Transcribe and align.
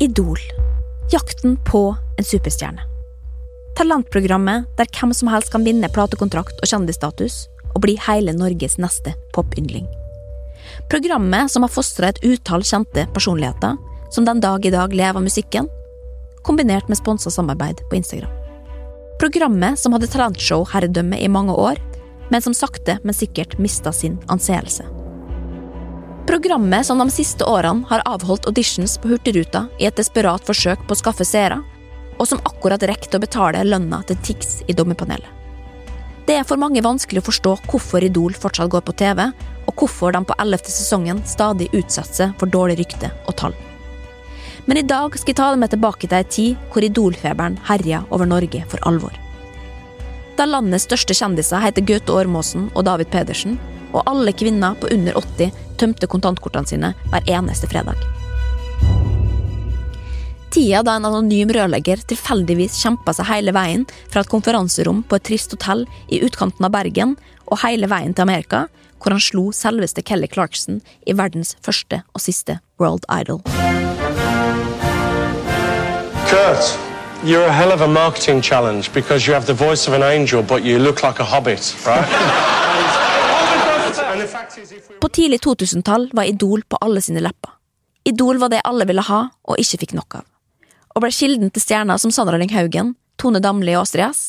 Idol. 0.00 0.38
Jakten 1.10 1.56
på 1.66 1.96
en 2.18 2.24
superstjerne. 2.24 2.84
Talentprogrammet 3.76 4.68
der 4.78 4.86
hvem 4.94 5.10
som 5.14 5.30
helst 5.32 5.50
kan 5.50 5.64
vinne 5.66 5.90
platekontrakt 5.90 6.60
og 6.62 6.70
kjendisstatus 6.70 7.40
og 7.72 7.80
bli 7.82 7.96
hele 8.06 8.30
Norges 8.36 8.76
neste 8.78 9.16
popyndling. 9.34 9.88
Programmet 10.92 11.50
som 11.50 11.66
har 11.66 11.72
fostra 11.74 12.12
et 12.12 12.20
utall 12.22 12.62
kjente 12.62 13.08
personligheter 13.16 13.74
som 14.14 14.28
den 14.28 14.38
dag 14.44 14.66
i 14.66 14.72
dag 14.74 14.94
lever 14.94 15.18
av 15.18 15.26
musikken, 15.26 15.66
kombinert 16.46 16.86
med 16.86 17.00
sponsa 17.00 17.32
samarbeid 17.34 17.82
på 17.90 17.98
Instagram. 17.98 18.30
Programmet 19.18 19.82
som 19.82 19.96
hadde 19.96 20.10
talentshow-herredømme 20.14 21.18
i 21.18 21.26
mange 21.26 21.58
år, 21.58 21.82
men 22.30 22.44
som 22.44 22.54
sakte, 22.54 23.00
men 23.02 23.18
sikkert 23.18 23.58
mista 23.58 23.90
sin 23.92 24.20
anseelse. 24.30 24.86
Programmet 26.28 26.86
som 26.86 26.98
de 27.00 27.08
siste 27.08 27.44
årene 27.48 27.86
har 27.88 28.02
avholdt 28.04 28.46
auditions 28.50 28.98
på 29.00 29.08
Hurtigruta 29.08 29.62
i 29.80 29.86
et 29.88 29.96
desperat 29.96 30.42
forsøk 30.44 30.82
på 30.84 30.92
å 30.92 30.98
skaffe 31.00 31.24
seere, 31.24 31.56
og 32.20 32.28
som 32.28 32.42
akkurat 32.44 32.82
rekker 32.84 33.16
å 33.16 33.22
betale 33.22 33.62
lønna 33.64 34.02
til 34.04 34.18
Tix 34.26 34.58
i 34.68 34.74
dommerpanelet. 34.76 35.30
Det 36.28 36.36
er 36.36 36.44
for 36.44 36.60
mange 36.60 36.82
vanskelig 36.84 37.22
å 37.22 37.26
forstå 37.30 37.54
hvorfor 37.70 38.04
Idol 38.04 38.36
fortsatt 38.36 38.68
går 38.74 38.84
på 38.84 38.96
TV, 39.00 39.22
og 39.64 39.80
hvorfor 39.80 40.12
de 40.12 40.20
på 40.28 40.36
ellevte 40.44 40.74
sesongen 40.74 41.22
stadig 41.24 41.70
utsetter 41.72 42.18
seg 42.20 42.36
for 42.36 42.52
dårlig 42.52 42.76
rykte 42.82 43.08
og 43.24 43.38
tall. 43.40 43.56
Men 44.68 44.82
i 44.82 44.84
dag 44.84 45.16
skal 45.16 45.32
jeg 45.32 45.40
ta 45.40 45.48
dem 45.54 45.64
med 45.64 45.72
tilbake 45.72 46.04
til 46.10 46.18
ei 46.18 46.28
tid 46.28 46.68
hvor 46.74 46.84
Idol-feberen 46.84 47.56
herja 47.70 48.02
over 48.10 48.28
Norge 48.28 48.66
for 48.68 48.84
alvor. 48.84 49.16
Da 50.36 50.44
landets 50.44 50.84
største 50.84 51.16
kjendiser 51.16 51.64
heter 51.64 51.88
Gaute 51.88 52.20
Ormåsen 52.20 52.68
og 52.74 52.84
David 52.84 53.08
Pedersen, 53.16 53.56
og 53.92 54.04
alle 54.06 54.32
kvinner 54.36 54.76
på 54.78 54.90
under 54.94 55.16
80 55.18 55.66
tømte 55.78 56.08
kontantkortene 56.10 56.68
sine 56.68 56.94
hver 57.12 57.28
eneste 57.38 57.70
fredag. 57.70 58.00
Tida 60.48 60.80
da 60.82 60.94
en 60.96 61.04
anonym 61.04 61.50
rørlegger 61.52 62.00
tilfeldigvis 62.08 62.78
kjempa 62.80 63.12
seg 63.14 63.28
hele 63.28 63.52
veien 63.52 63.84
fra 64.08 64.22
et 64.24 64.32
konferanserom 64.32 65.02
på 65.04 65.18
et 65.18 65.26
trist 65.28 65.52
hotell 65.52 65.84
i 66.08 66.22
utkanten 66.24 66.64
av 66.64 66.72
Bergen 66.72 67.16
og 67.46 67.60
hele 67.62 67.88
veien 67.90 68.14
til 68.16 68.24
Amerika, 68.24 68.64
hvor 68.98 69.14
han 69.14 69.22
slo 69.22 69.50
selveste 69.54 70.02
Kelly 70.02 70.26
Clarkson 70.32 70.80
i 71.06 71.14
verdens 71.14 71.54
første 71.62 72.00
og 72.14 72.24
siste 72.24 72.58
World 72.80 73.04
Idol. 73.12 73.42
Kurt, 76.28 76.64
you're 77.24 77.46
a 77.46 77.52
hell 77.52 77.72
of 77.72 77.82
a 77.82 77.88
marketing 77.88 78.40
challenge 78.42 78.92
because 78.92 79.26
you 79.26 79.34
have 79.34 79.46
the 79.46 79.54
voice 79.54 79.86
of 79.86 79.94
an 79.94 80.02
angel, 80.02 80.42
but 80.42 80.64
you 80.64 80.78
look 80.78 81.02
like 81.02 81.20
a 81.20 81.24
hobbit, 81.24 81.76
right? 81.86 82.08
and 84.18 84.20
the 84.20 84.26
fact 84.26 84.47
is, 84.47 84.47
if 84.47 84.47
we... 84.47 84.47
På 85.00 85.08
tidlig 85.08 85.40
2000-tall 85.44 86.10
var 86.12 86.28
Idol 86.28 86.62
på 86.62 86.80
alle 86.80 87.02
sine 87.04 87.22
lepper. 87.24 87.54
Idol 88.08 88.38
var 88.38 88.48
det 88.52 88.64
alle 88.64 88.86
ville 88.88 89.04
ha 89.04 89.20
og 89.28 89.60
ikke 89.60 89.82
fikk 89.84 89.94
nok 89.98 90.20
av. 90.20 90.26
Og 90.96 91.04
ble 91.04 91.10
kilden 91.14 91.52
til 91.52 91.62
stjerner 91.62 92.00
som 92.00 92.12
Sandra 92.14 92.38
Lyng 92.40 92.52
Haugen, 92.54 92.94
Tone 93.20 93.42
Damli 93.44 93.74
og 93.76 93.84
Astrid 93.84 94.08
S, 94.08 94.22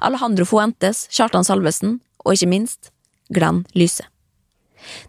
Alejandro 0.00 0.46
Fuentes, 0.48 1.06
Kjartan 1.12 1.46
Salvesen 1.46 1.98
og 2.24 2.34
ikke 2.34 2.50
minst 2.50 2.92
Glenn 3.34 3.64
Lyse. 3.74 4.06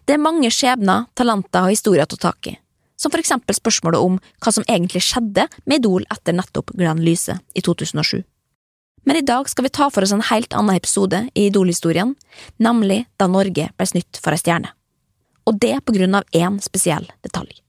Det 0.04 0.16
er 0.16 0.22
mange 0.22 0.50
skjebner, 0.52 1.06
talenter 1.14 1.66
og 1.68 1.74
historier 1.74 2.04
å 2.04 2.10
ta 2.10 2.18
tak 2.28 2.50
i, 2.50 2.56
som 2.98 3.12
for 3.12 3.22
eksempel 3.22 3.56
spørsmålet 3.56 4.02
om 4.02 4.18
hva 4.42 4.52
som 4.52 4.66
egentlig 4.66 5.02
skjedde 5.06 5.46
med 5.64 5.80
Idol 5.80 6.04
etter 6.10 6.36
nettopp 6.36 6.74
Glenn 6.76 7.02
Lyse 7.06 7.38
i 7.54 7.62
2007. 7.64 8.20
Men 9.04 9.16
i 9.16 9.20
dag 9.20 9.48
skal 9.48 9.64
vi 9.64 9.68
ta 9.68 9.88
for 9.90 10.04
oss 10.04 10.12
en 10.12 10.22
helt 10.28 10.52
annen 10.52 10.76
episode 10.76 11.22
i 11.34 11.46
Idol-historien, 11.48 12.14
nemlig 12.60 13.06
da 13.16 13.30
Norge 13.30 13.70
ble 13.72 13.86
snytt 13.88 14.20
for 14.20 14.36
ei 14.36 14.40
stjerne. 14.40 14.74
Og 15.48 15.56
det 15.56 15.78
på 15.86 15.94
grunn 15.96 16.18
av 16.18 16.28
én 16.36 16.60
spesiell 16.60 17.08
detalj. 17.24 17.62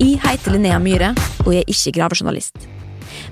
Jeg 0.00 0.20
heter 0.24 0.54
Linnea 0.54 0.78
Myhre, 0.80 1.14
og 1.46 1.52
jeg 1.54 1.64
er 1.64 1.72
ikke 1.72 1.96
gravejournalist. 1.96 2.68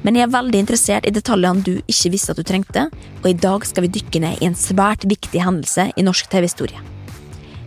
Men 0.05 0.17
jeg 0.17 0.27
er 0.27 0.33
veldig 0.33 0.63
interessert 0.65 1.09
i 1.09 1.13
detaljene 1.13 1.65
du 1.65 1.75
ikke 1.81 2.13
visste 2.13 2.33
at 2.33 2.41
du 2.41 2.45
trengte, 2.49 2.89
og 3.21 3.29
i 3.29 3.37
dag 3.37 3.65
skal 3.69 3.85
vi 3.85 3.97
dykke 4.01 4.25
ned 4.25 4.41
i 4.41 4.49
en 4.49 4.57
svært 4.57 5.05
viktig 5.09 5.45
hendelse 5.45 5.91
i 5.93 6.05
norsk 6.05 6.33
TV-historie. 6.33 6.98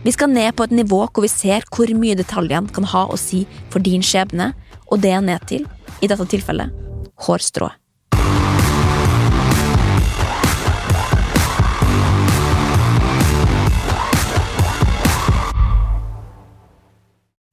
Vi 0.02 0.10
skal 0.10 0.32
ned 0.34 0.56
på 0.58 0.64
et 0.66 0.72
nivå 0.74 1.04
hvor 1.06 1.22
vi 1.22 1.28
ser 1.30 1.62
hvor 1.70 1.90
mye 1.94 2.16
detaljene 2.18 2.72
kan 2.74 2.88
ha 2.90 3.04
å 3.06 3.18
si 3.20 3.44
for 3.70 3.78
din 3.78 4.02
skjebne, 4.02 4.48
og 4.90 4.98
det 5.04 5.12
er 5.14 5.22
ned 5.22 5.46
til, 5.46 5.68
i 6.02 6.08
dette 6.10 6.26
tilfellet, 6.26 6.74
hårstrået. 7.22 7.78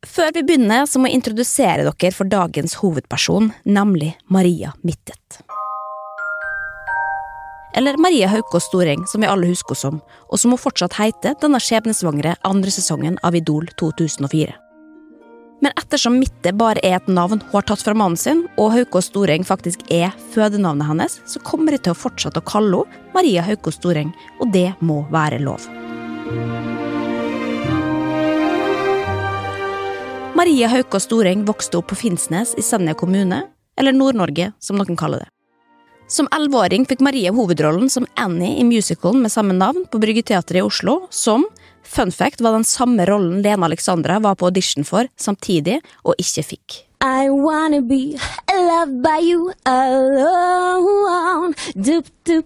Før 0.10 0.34
vi 0.36 0.42
begynner, 0.44 0.90
så 0.90 1.00
må 1.00 1.08
jeg 1.08 1.22
introdusere 1.22 1.86
dere 1.86 2.12
for 2.12 2.28
dagens 2.28 2.80
hovedperson, 2.82 3.54
nemlig 3.70 4.16
Maria 4.28 4.74
Mittet. 4.82 5.44
Eller 7.80 7.98
Maria 7.98 8.28
Haukås 8.28 8.64
Storeng, 8.64 9.08
som 9.08 9.22
vi 9.22 9.28
alle 9.28 9.48
husker 9.48 9.76
som, 9.76 10.02
og 10.28 10.40
som 10.40 10.52
hun 10.52 10.60
fortsatt 10.60 10.98
heter 11.00 11.38
denne 11.40 11.62
skjebnesvangre 11.64 12.34
andre 12.44 12.74
sesongen 12.76 13.16
av 13.24 13.38
Idol 13.40 13.70
2004. 13.80 14.52
Men 15.64 15.72
ettersom 15.80 16.18
Mitte 16.20 16.52
bare 16.60 16.84
er 16.84 16.98
et 16.98 17.08
navn 17.08 17.40
hun 17.40 17.54
har 17.54 17.64
tatt 17.70 17.86
fra 17.86 17.96
mannen 17.96 18.20
sin, 18.20 18.42
og 18.60 18.74
Haukås 18.76 19.08
Storeng 19.14 19.48
faktisk 19.48 19.88
er 19.96 20.12
fødenavnet 20.36 20.90
hennes, 20.90 21.18
så 21.24 21.40
kommer 21.40 21.78
jeg 21.78 21.86
til 21.86 21.96
å 21.96 22.02
fortsette 22.02 22.44
å 22.44 22.50
kalle 22.52 22.84
henne 22.84 23.16
Maria 23.16 23.48
Haukås 23.48 23.80
Storeng, 23.80 24.12
og 24.44 24.52
det 24.52 24.74
må 24.84 25.06
være 25.16 25.40
lov. 25.40 25.72
Maria 30.36 30.76
Haukås 30.76 31.08
Storeng 31.08 31.48
vokste 31.48 31.80
opp 31.80 31.94
på 31.94 32.04
Finnsnes 32.04 32.58
i 32.60 32.72
Senja 32.74 32.92
kommune, 32.92 33.46
eller 33.80 33.96
Nord-Norge, 33.96 34.52
som 34.60 34.76
noen 34.76 35.00
kaller 35.00 35.24
det. 35.24 35.34
Som 36.10 36.26
elleveåring 36.34 36.88
fikk 36.90 37.04
Maria 37.06 37.30
hovedrollen 37.38 37.90
som 37.94 38.08
Annie 38.18 38.58
i 38.58 38.64
musicalen 38.66 39.22
med 39.22 39.32
samme 39.32 39.54
navn 39.54 39.86
på 39.92 40.00
Bryggeteatret 40.02 40.58
i 40.58 40.64
Oslo, 40.66 41.04
som, 41.14 41.46
fun 41.86 42.12
fact, 42.12 42.42
var 42.42 42.58
den 42.58 42.66
samme 42.66 43.06
rollen 43.06 43.44
Lena 43.46 43.70
Alexandra 43.70 44.18
var 44.20 44.36
på 44.36 44.50
audition 44.50 44.88
for 44.88 45.06
samtidig, 45.22 45.78
og 46.02 46.18
ikke 46.18 46.44
fikk. 46.56 46.80
I 47.06 47.30
wanna 47.30 47.82
be 47.86 48.18
loved 48.50 49.04
by 49.06 49.22
you 49.22 49.54
alone. 49.70 51.54
Dup, 51.76 52.10
dup. 52.26 52.46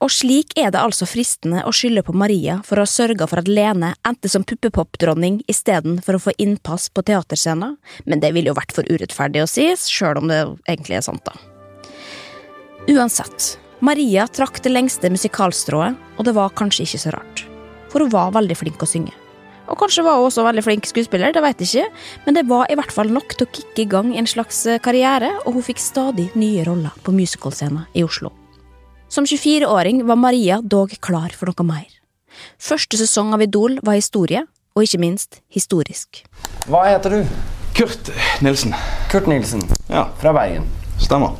Og 0.00 0.08
slik 0.10 0.54
er 0.58 0.72
det 0.72 0.80
altså 0.80 1.06
fristende 1.06 1.60
å 1.68 1.72
skylde 1.76 2.02
på 2.06 2.14
Maria 2.16 2.56
for 2.66 2.80
å 2.80 2.86
ha 2.86 2.90
sørga 2.90 3.28
for 3.28 3.42
at 3.42 3.50
Lene 3.50 3.92
endte 4.08 4.30
som 4.32 4.46
puppepopdronning 4.48 5.42
istedenfor 5.50 6.16
å 6.16 6.22
få 6.24 6.34
innpass 6.40 6.88
på 6.88 7.04
teaterscenen, 7.06 7.76
men 8.06 8.24
det 8.24 8.32
ville 8.34 8.50
jo 8.50 8.58
vært 8.58 8.74
for 8.74 8.88
urettferdig 8.88 9.44
å 9.44 9.50
si, 9.50 9.68
sjøl 9.76 10.22
om 10.22 10.32
det 10.32 10.40
egentlig 10.64 10.98
er 10.98 11.06
sant, 11.06 11.26
da. 11.28 11.49
Uansett, 12.88 13.58
Maria 13.84 14.26
trakk 14.28 14.62
det 14.64 14.72
lengste 14.72 15.10
musikalstrået, 15.12 15.96
og 16.16 16.24
det 16.24 16.32
var 16.36 16.52
kanskje 16.56 16.86
ikke 16.86 17.00
så 17.02 17.12
rart, 17.12 17.42
for 17.92 18.04
hun 18.04 18.12
var 18.12 18.32
veldig 18.32 18.56
flink 18.56 18.80
å 18.80 18.88
synge. 18.88 19.12
Og 19.70 19.78
kanskje 19.78 20.02
var 20.02 20.18
hun 20.18 20.26
også 20.26 20.42
veldig 20.42 20.64
flink 20.66 20.88
skuespiller, 20.88 21.30
det 21.32 21.42
vet 21.44 21.60
jeg 21.62 21.68
ikke, 21.68 22.00
men 22.24 22.38
det 22.38 22.46
var 22.48 22.70
i 22.72 22.76
hvert 22.78 22.92
fall 22.94 23.12
nok 23.12 23.36
til 23.36 23.46
å 23.46 23.52
kicke 23.54 23.84
i 23.84 23.90
gang 23.90 24.10
en 24.18 24.26
slags 24.26 24.64
karriere, 24.82 25.30
og 25.44 25.58
hun 25.58 25.66
fikk 25.66 25.82
stadig 25.82 26.30
nye 26.34 26.64
roller 26.66 26.96
på 27.04 27.14
musicalscenen 27.14 27.84
i 27.94 28.04
Oslo. 28.06 28.32
Som 29.10 29.26
24-åring 29.28 30.04
var 30.06 30.18
Maria 30.18 30.60
dog 30.62 30.94
klar 31.02 31.34
for 31.36 31.50
noe 31.50 31.66
mer. 31.66 31.86
Første 32.62 32.98
sesong 32.98 33.34
av 33.36 33.44
Idol 33.44 33.78
var 33.84 33.98
historie, 33.98 34.46
og 34.74 34.86
ikke 34.86 35.02
minst 35.02 35.40
historisk. 35.52 36.24
Hva 36.70 36.86
heter 36.88 37.18
du? 37.20 37.38
Kurt 37.76 38.10
Nilsen. 38.42 38.74
Kurt 39.10 39.30
Nilsen. 39.30 39.62
Ja, 39.90 40.08
Fra 40.22 40.32
Bergen. 40.34 40.66
stemmer. 40.98 41.36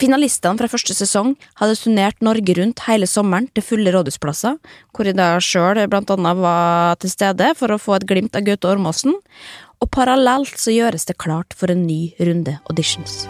Finalistene 0.00 0.60
fra 0.60 0.68
første 0.70 0.94
sesong 0.96 1.34
hadde 1.60 1.78
turnert 1.78 2.22
Norge 2.24 2.54
rundt 2.58 2.84
hele 2.86 3.08
sommeren 3.10 3.48
til 3.54 3.64
fulle 3.66 3.92
rådhusplasser, 3.94 4.56
hvor 4.94 5.08
jeg 5.08 5.18
da 5.18 5.32
sjøl 5.42 5.80
annet 5.82 6.40
var 6.40 6.96
til 7.02 7.12
stede 7.12 7.52
for 7.58 7.72
å 7.74 7.80
få 7.80 7.98
et 7.98 8.08
glimt 8.08 8.36
av 8.38 8.46
Gaute 8.46 8.70
Ormåsen, 8.70 9.16
og 9.80 9.90
parallelt 9.94 10.58
så 10.60 10.74
gjøres 10.74 11.08
det 11.08 11.18
klart 11.20 11.56
for 11.56 11.72
en 11.72 11.86
ny 11.86 12.12
runde 12.20 12.58
auditions. 12.70 13.24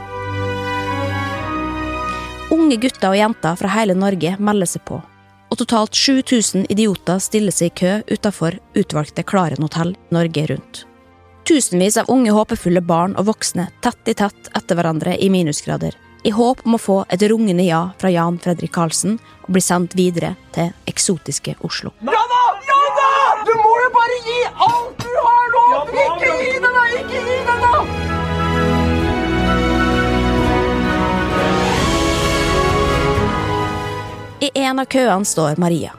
Unge 2.50 2.76
gutter 2.82 3.12
og 3.12 3.18
jenter 3.18 3.58
fra 3.58 3.70
hele 3.76 3.94
Norge 3.94 4.34
melder 4.42 4.68
seg 4.68 4.82
på, 4.88 4.98
og 5.50 5.58
totalt 5.58 5.94
7000 5.94 6.66
idioter 6.70 7.22
stiller 7.22 7.54
seg 7.54 7.70
i 7.70 7.78
kø 7.82 7.96
utafor 8.10 8.58
utvalgte 8.78 9.26
Klaren 9.26 9.62
hotell 9.62 9.94
Norge 10.14 10.46
rundt. 10.50 10.84
Tusenvis 11.46 11.96
av 11.98 12.10
unge 12.12 12.34
håpefulle 12.34 12.82
barn 12.84 13.16
og 13.18 13.26
voksne 13.30 13.70
tett 13.82 14.10
i 14.10 14.14
tett 14.18 14.50
etter 14.54 14.78
hverandre 14.78 15.16
i 15.18 15.30
minusgrader, 15.32 15.96
i 16.22 16.30
håp 16.30 16.60
om 16.66 16.76
å 16.76 16.80
få 16.80 16.96
et 17.08 17.22
rungende 17.30 17.64
ja 17.64 17.90
fra 18.00 18.10
Jan 18.12 18.38
Fredrik 18.42 18.72
Karlsen 18.74 19.18
og 19.46 19.52
bli 19.54 19.62
sendt 19.64 19.96
videre 19.98 20.34
til 20.54 20.72
eksotiske 20.90 21.56
Oslo. 21.66 21.92
Ja 22.04 22.24
da! 22.32 22.42
Ja 22.68 22.80
da! 22.98 23.10
Du 23.46 23.52
må 23.60 23.72
jo 23.80 23.88
bare 23.94 24.18
gi 24.26 24.40
alt 24.66 25.00
du 25.00 25.12
har 25.16 25.46
nå! 25.54 25.64
ikke 26.04 26.32
gi 26.42 26.52
det, 26.56 26.60
da! 26.66 26.84
Ikke 27.00 27.18
gi 27.24 27.38
det, 27.48 27.56
da! 27.64 27.72
I 34.40 34.50
en 34.64 34.80
av 34.80 34.88
køene 34.88 35.28
står 35.28 35.60
Maria. 35.60 35.92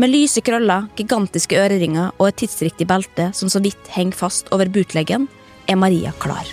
Med 0.00 0.08
lyse 0.14 0.40
krøller, 0.40 0.86
gigantiske 0.96 1.58
øreringer 1.60 2.14
og 2.16 2.30
et 2.30 2.38
tidsriktig 2.40 2.86
belte 2.88 3.30
som 3.36 3.50
så 3.52 3.60
vidt 3.60 3.90
henger 3.92 4.16
fast 4.16 4.48
over 4.54 4.70
bootleggen, 4.72 5.28
er 5.68 5.76
Maria 5.76 6.14
klar. 6.22 6.48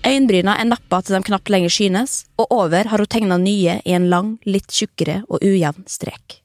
Øyenbryna 0.00 0.54
er 0.56 0.64
nappa 0.64 1.02
til 1.04 1.12
de 1.12 1.20
knapt 1.26 1.50
lenger 1.52 1.72
synes, 1.72 2.24
og 2.40 2.46
over 2.50 2.88
har 2.88 3.02
hun 3.02 3.08
tegna 3.10 3.36
nye 3.36 3.80
i 3.84 3.92
en 3.92 4.08
lang, 4.08 4.38
litt 4.48 4.72
tjukkere 4.72 5.20
og 5.28 5.44
ujevn 5.44 5.84
strek. 5.92 6.40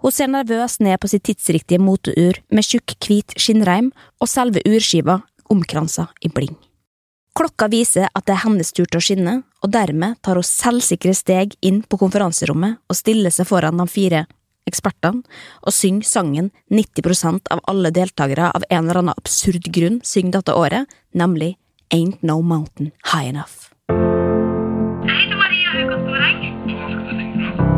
Hun 0.00 0.14
ser 0.14 0.30
nervøst 0.30 0.80
ned 0.80 1.00
på 1.02 1.10
sitt 1.10 1.26
tidsriktige 1.26 1.82
moteur 1.82 2.38
med 2.54 2.64
tjukk, 2.64 2.94
hvit 3.02 3.34
skinnreim 3.36 3.90
og 4.22 4.30
selve 4.30 4.62
urskiva 4.62 5.18
omkransa 5.50 6.06
i 6.22 6.30
bling. 6.30 6.54
Klokka 7.34 7.66
viser 7.70 8.08
at 8.14 8.26
det 8.26 8.36
er 8.36 8.44
hennes 8.44 8.70
tur 8.72 8.86
til 8.86 9.00
å 9.00 9.04
skinne, 9.04 9.34
og 9.62 9.72
dermed 9.74 10.18
tar 10.22 10.38
hun 10.38 10.46
selvsikre 10.46 11.14
steg 11.14 11.56
inn 11.66 11.82
på 11.82 11.98
konferanserommet 11.98 12.78
og 12.86 12.98
stiller 12.98 13.34
seg 13.34 13.50
foran 13.50 13.82
de 13.82 13.86
fire 13.90 14.24
ekspertene 14.70 15.24
og 15.66 15.74
synger 15.74 16.06
sangen 16.06 16.50
90% 16.70 17.50
av 17.50 17.62
alle 17.70 17.90
deltakere 17.94 18.52
av 18.54 18.66
en 18.68 18.84
eller 18.84 19.02
annen 19.02 19.18
absurd 19.18 19.66
grunn 19.74 19.98
synger 20.06 20.38
dette 20.38 20.54
året, 20.54 20.86
nemlig 21.10 21.56
Ain't 21.92 22.22
No 22.22 22.40
Mountain 22.42 22.92
High 23.02 23.28
Enough. 23.28 23.52
Jeg 23.88 25.16
heter 25.16 25.36
Maria 25.40 25.70
Haukan 25.74 26.00
Storeng. 26.04 26.38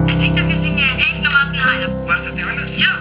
Jeg 0.08 0.16
tenkte 0.20 0.36
jeg 0.36 0.44
skulle 0.50 0.60
synge 0.66 0.84
Ain't 1.04 1.22
No 1.24 1.30
Mountain 1.32 1.56
High 1.62 1.80
Enough. 1.80 1.96
Ja. 2.82 2.92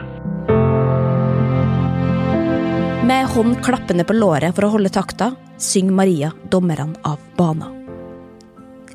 Med 3.12 3.28
hånd 3.34 3.60
klappende 3.60 4.08
på 4.08 4.16
låret 4.16 4.56
for 4.56 4.64
å 4.70 4.72
holde 4.78 4.94
takta, 4.96 5.34
synger 5.60 6.00
Maria 6.00 6.32
dommerne 6.48 6.96
av 7.04 7.20
bana. 7.36 7.68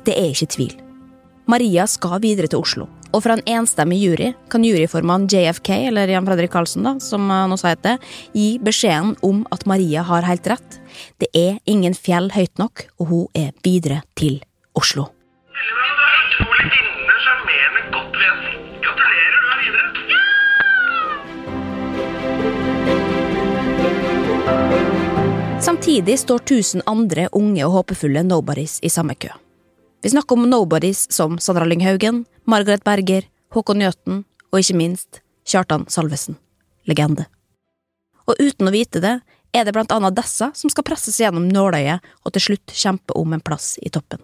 Det 0.01 0.17
er 0.17 0.33
ikke 0.33 0.49
tvil. 0.57 0.73
Maria 1.45 1.85
skal 1.85 2.17
videre 2.25 2.49
til 2.49 2.65
Oslo, 2.65 2.89
og 3.13 3.23
fra 3.23 3.37
en 3.37 3.43
enstemmig 3.57 3.99
jury 4.01 4.31
kan 4.51 4.65
juryformann 4.65 5.27
JFK, 5.31 5.69
eller 5.89 6.11
Jan 6.11 6.27
Fredrik 6.27 6.51
Karlsen, 6.53 6.85
da, 6.87 6.97
som 7.03 7.29
han 7.31 7.53
også 7.55 7.71
heter, 7.71 7.99
gi 8.35 8.57
beskjeden 8.63 9.15
om 9.25 9.45
at 9.53 9.67
Maria 9.69 10.03
har 10.07 10.27
helt 10.27 10.47
rett. 10.51 10.79
Det 11.21 11.29
er 11.35 11.59
ingen 11.65 11.95
fjell 11.97 12.31
høyt 12.35 12.57
nok, 12.61 12.87
og 12.99 13.11
hun 13.11 13.27
er 13.37 13.53
videre 13.65 14.03
til 14.17 14.41
Oslo. 14.77 15.09
Samtidig 25.67 26.19
står 26.21 26.45
tusen 26.47 26.81
andre 26.87 27.27
unge 27.35 27.65
og 27.65 27.73
håpefulle 27.81 28.23
nobodies 28.23 28.77
i 28.87 28.89
samme 28.93 29.17
kø. 29.19 29.33
Vi 30.07 30.11
snakker 30.11 30.35
om 30.35 30.49
nobodies 30.49 31.11
som 31.11 31.39
Sandra 31.39 31.65
Lynghaugen, 31.65 32.25
Margaret 32.45 32.83
Berger, 32.83 33.25
Håkon 33.51 33.81
Njøten 33.81 34.21
og 34.53 34.61
ikke 34.61 34.77
minst 34.79 35.19
Kjartan 35.43 35.83
Salvesen. 35.91 36.37
Legende. 36.87 37.25
Og 38.23 38.39
uten 38.39 38.69
å 38.69 38.71
vite 38.71 39.01
det, 39.03 39.11
er 39.51 39.67
det 39.67 39.75
blant 39.75 39.91
annet 39.91 40.15
disse 40.15 40.47
som 40.55 40.71
skal 40.71 40.87
presses 40.87 41.19
gjennom 41.19 41.49
nåløyet 41.51 42.07
og 42.23 42.31
til 42.37 42.45
slutt 42.45 42.71
kjempe 42.71 43.19
om 43.19 43.35
en 43.35 43.43
plass 43.43 43.73
i 43.83 43.91
toppen. 43.91 44.23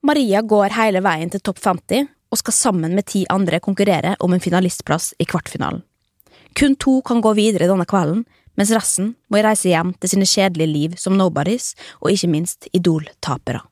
Maria 0.00 0.40
går 0.40 0.78
hele 0.80 1.04
veien 1.04 1.28
til 1.28 1.44
topp 1.44 1.60
50 1.60 2.08
og 2.08 2.40
skal 2.40 2.60
sammen 2.62 2.96
med 2.96 3.10
ti 3.12 3.26
andre 3.28 3.60
konkurrere 3.60 4.16
om 4.24 4.32
en 4.32 4.40
finalistplass 4.40 5.12
i 5.20 5.28
kvartfinalen. 5.28 5.84
Kun 6.56 6.80
to 6.80 7.02
kan 7.04 7.20
gå 7.20 7.36
videre 7.36 7.68
denne 7.68 7.84
kvelden, 7.84 8.24
mens 8.56 8.72
resten 8.72 9.18
må 9.28 9.44
reise 9.44 9.68
hjem 9.68 9.92
til 10.00 10.16
sine 10.16 10.36
kjedelige 10.38 10.72
liv 10.72 10.96
som 10.96 11.20
nobodies 11.20 11.74
og 12.00 12.14
ikke 12.16 12.32
minst 12.32 12.72
idol-tapere. 12.72 13.68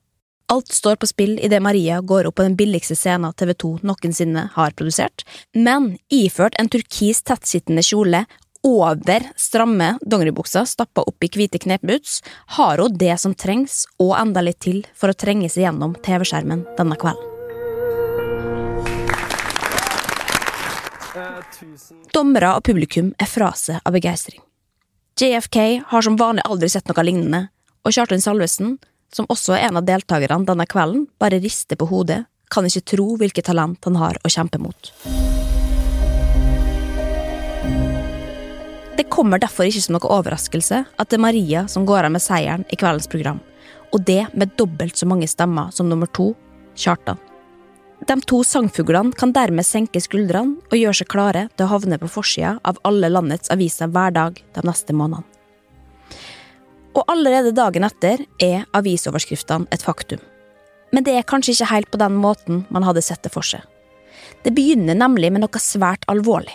Alt 0.48 0.69
står 0.69 0.96
på 0.96 1.06
spill 1.06 1.38
idet 1.43 1.58
Maria 1.62 2.00
går 2.00 2.28
opp 2.28 2.37
på 2.38 2.44
den 2.46 2.54
billigste 2.56 2.94
scenen 2.94 3.32
TV2 3.34 3.81
noensinne 3.82 4.44
har 4.52 4.75
produsert, 4.78 5.25
men 5.58 5.96
iført 6.06 6.54
en 6.60 6.70
turkis 6.70 7.25
tettsittende 7.26 7.82
kjole 7.82 8.20
over 8.66 9.26
stramme 9.37 9.96
dongeribukser 10.06 10.69
stappa 10.70 11.02
opp 11.02 11.26
i 11.26 11.31
hvite 11.34 11.58
knepboots, 11.66 12.20
har 12.58 12.78
hun 12.78 12.94
det 12.94 13.19
som 13.19 13.34
trengs, 13.34 13.88
og 13.98 14.14
enda 14.20 14.43
litt 14.43 14.60
til, 14.62 14.84
for 14.94 15.10
å 15.10 15.19
trenge 15.19 15.50
seg 15.50 15.66
gjennom 15.66 15.98
TV-skjermen 16.06 16.62
denne 16.78 16.94
kvelden. 16.94 17.34
Dommere 22.14 22.54
og 22.54 22.66
publikum 22.66 23.14
er 23.19 23.31
fra 23.31 23.50
seg 23.58 23.82
av 23.82 23.98
begeistring. 23.98 24.43
JFK 25.19 25.88
har 25.90 26.06
som 26.06 26.19
vanlig 26.20 26.46
aldri 26.46 26.70
sett 26.70 26.87
noe 26.87 27.06
lignende, 27.06 27.48
og 27.82 27.94
Kjartan 27.94 28.22
Salvesen, 28.22 28.76
som 29.14 29.29
også 29.32 29.56
er 29.56 29.69
en 29.69 29.81
av 29.81 29.87
deltakerne 29.87 30.47
denne 30.49 30.67
kvelden, 30.69 31.06
bare 31.20 31.41
rister 31.43 31.79
på 31.79 31.88
hodet, 31.91 32.25
kan 32.50 32.67
ikke 32.67 32.85
tro 32.94 33.17
hvilket 33.19 33.49
talent 33.49 33.85
han 33.87 33.99
har 33.99 34.19
å 34.23 34.31
kjempe 34.31 34.61
mot. 34.62 34.93
Det 38.97 39.11
kommer 39.12 39.43
derfor 39.43 39.69
ikke 39.69 39.82
som 39.85 39.97
noe 39.97 40.14
overraskelse 40.19 40.82
at 40.87 41.11
det 41.11 41.19
er 41.19 41.25
Maria 41.26 41.67
som 41.69 41.85
går 41.88 42.08
av 42.08 42.14
med 42.14 42.25
seieren 42.25 42.64
i 42.73 42.79
kveldens 42.81 43.11
program, 43.12 43.43
og 43.93 44.03
det 44.08 44.25
med 44.32 44.55
dobbelt 44.56 44.97
så 44.97 45.08
mange 45.08 45.29
stemmer 45.31 45.73
som 45.75 45.91
nummer 45.91 46.11
to, 46.11 46.32
Kjartan. 46.76 47.20
De 48.05 48.14
to 48.29 48.43
sangfuglene 48.44 49.17
kan 49.17 49.32
dermed 49.32 49.64
senke 49.64 50.03
skuldrene 50.05 50.61
og 50.69 50.76
gjøre 50.76 50.99
seg 50.99 51.08
klare 51.08 51.47
til 51.56 51.64
å 51.64 51.70
havne 51.70 51.97
på 52.00 52.11
forsida 52.12 52.58
av 52.69 52.76
alle 52.85 53.08
landets 53.08 53.50
aviser 53.53 53.88
hver 53.88 54.12
dag 54.12 54.37
de 54.37 54.67
neste 54.69 54.93
månedene. 54.93 55.35
Og 56.96 57.04
allerede 57.12 57.52
dagen 57.52 57.84
etter 57.84 58.25
er 58.43 58.64
avisoverskriftene 58.76 59.69
et 59.75 59.84
faktum. 59.84 60.22
Men 60.94 61.04
det 61.04 61.16
er 61.19 61.26
kanskje 61.28 61.52
ikke 61.52 61.72
helt 61.72 61.90
på 61.93 62.00
den 62.00 62.16
måten 62.22 62.62
man 62.72 62.87
hadde 62.87 63.04
sett 63.04 63.22
det 63.26 63.34
for 63.34 63.44
seg. 63.44 63.64
Det 64.44 64.54
begynner 64.56 64.96
nemlig 64.96 65.32
med 65.34 65.44
noe 65.44 65.60
svært 65.60 66.06
alvorlig. 66.08 66.54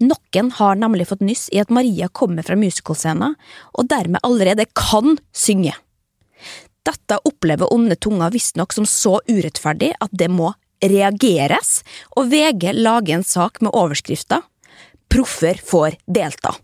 Noen 0.00 0.48
har 0.56 0.78
nemlig 0.80 1.06
fått 1.10 1.22
nyss 1.24 1.48
i 1.52 1.60
at 1.60 1.70
Maria 1.70 2.08
kommer 2.08 2.46
fra 2.46 2.56
musicalscenen, 2.56 3.36
og 3.76 3.88
dermed 3.92 4.24
allerede 4.24 4.64
kan 4.72 5.18
synge. 5.36 5.74
Dette 6.88 7.18
opplever 7.28 7.68
onde 7.74 7.98
tunger 8.00 8.32
visstnok 8.32 8.72
som 8.72 8.88
så 8.88 9.18
urettferdig 9.28 9.92
at 10.00 10.14
det 10.16 10.30
må 10.32 10.54
reageres, 10.80 11.82
og 12.16 12.32
VG 12.32 12.72
lager 12.80 13.18
en 13.18 13.26
sak 13.26 13.60
med 13.60 13.76
overskrifta 13.76 14.40
Proffer 15.10 15.58
får 15.66 15.98
delta. 16.06 16.54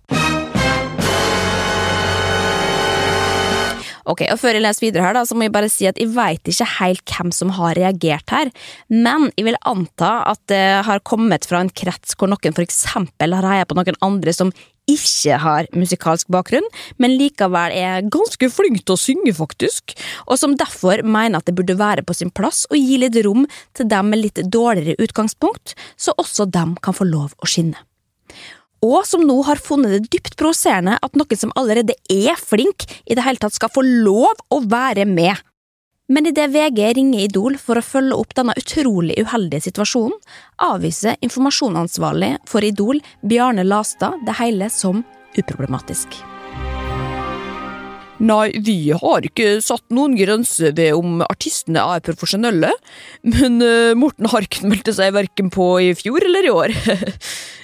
Ok, 4.06 4.23
og 4.31 4.38
Før 4.38 4.55
jeg 4.55 4.62
leser 4.62 4.85
videre, 4.87 5.03
her 5.08 5.17
da, 5.17 5.25
så 5.26 5.35
må 5.35 5.49
jeg 5.49 5.55
bare 5.55 5.70
si 5.73 5.88
at 5.88 5.99
jeg 5.99 6.12
veit 6.14 6.47
ikke 6.47 6.69
helt 6.76 7.17
hvem 7.17 7.32
som 7.35 7.50
har 7.56 7.75
reagert 7.79 8.31
her, 8.31 8.53
men 8.93 9.31
jeg 9.35 9.49
vil 9.49 9.58
anta 9.67 10.12
at 10.31 10.41
det 10.53 10.62
har 10.87 11.03
kommet 11.06 11.49
fra 11.49 11.64
en 11.64 11.73
krets 11.75 12.14
hvor 12.14 12.31
noen 12.31 12.62
eksempel 12.62 13.35
har 13.35 13.49
heia 13.50 13.67
på 13.67 13.79
noen 13.79 13.98
andre 14.06 14.34
som 14.36 14.53
ikke 14.86 15.41
har 15.43 15.67
musikalsk 15.75 16.31
bakgrunn, 16.31 16.69
men 17.03 17.17
likevel 17.19 17.75
er 17.75 18.06
ganske 18.06 18.51
flink 18.55 18.84
til 18.84 18.94
å 18.94 19.01
synge, 19.01 19.34
faktisk, 19.34 19.96
og 20.31 20.39
som 20.39 20.55
derfor 20.55 21.03
mener 21.03 21.41
at 21.41 21.51
det 21.51 21.56
burde 21.58 21.75
være 21.81 22.06
på 22.06 22.15
sin 22.15 22.31
plass 22.31 22.63
å 22.70 22.79
gi 22.79 23.01
litt 23.03 23.19
rom 23.27 23.48
til 23.75 23.91
dem 23.91 24.15
med 24.15 24.22
litt 24.22 24.39
dårligere 24.46 25.03
utgangspunkt, 25.03 25.75
så 25.98 26.15
også 26.15 26.46
dem 26.46 26.79
kan 26.79 26.94
få 26.94 27.08
lov 27.10 27.34
å 27.43 27.51
skinne 27.51 27.82
og 28.85 29.06
som 29.09 29.25
nå 29.25 29.39
har 29.49 29.61
funnet 29.63 29.95
det 29.95 30.13
dypt 30.13 30.37
provoserende 30.41 30.99
at 31.03 31.17
noen 31.17 31.41
som 31.41 31.55
allerede 31.56 31.97
er 32.13 32.37
flink, 32.41 32.87
i 33.06 33.17
det 33.17 33.25
hele 33.25 33.41
tatt 33.41 33.56
skal 33.56 33.73
få 33.73 33.85
lov 33.85 34.35
å 34.53 34.63
være 34.67 35.06
med. 35.09 35.37
Men 36.06 36.29
idet 36.31 36.53
VG 36.55 36.93
ringer 36.95 37.25
Idol 37.25 37.56
for 37.59 37.81
å 37.81 37.83
følge 37.83 38.15
opp 38.15 38.37
denne 38.39 38.55
utrolig 38.61 39.17
uheldige 39.19 39.67
situasjonen, 39.67 40.15
avviser 40.63 41.19
informasjonsansvarlig 41.27 42.37
for 42.47 42.63
Idol, 42.63 43.03
Bjarne 43.27 43.67
Lastad, 43.67 44.21
det 44.27 44.39
hele 44.39 44.71
som 44.71 45.03
uproblematisk. 45.37 46.15
Nei, 48.17 48.55
vi 48.65 48.95
har 48.97 49.27
ikke 49.29 49.59
satt 49.61 49.85
noen 49.93 50.15
grense 50.17 50.71
ved 50.79 50.95
om 50.97 51.21
artistene 51.27 51.83
er 51.97 52.05
profesjonelle, 52.06 52.71
men 53.29 53.59
uh, 53.61 53.93
Morten 53.99 54.31
Harken 54.33 54.71
meldte 54.71 54.95
seg 54.97 55.13
verken 55.13 55.51
på 55.53 55.75
i 55.85 55.91
fjor 55.99 56.25
eller 56.25 56.49
i 56.49 56.55
år. 56.55 56.77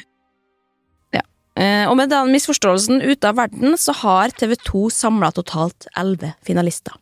Eh, 1.58 1.84
og 1.88 1.96
med 1.98 2.12
den 2.12 2.32
misforståelsen 2.32 3.02
ute 3.04 3.28
av 3.28 3.36
verden, 3.40 3.76
så 3.78 3.94
har 4.02 4.32
TV 4.36 4.56
2 4.56 4.88
samla 4.92 5.32
totalt 5.36 5.88
elleve 5.98 6.34
finalister. 6.46 6.96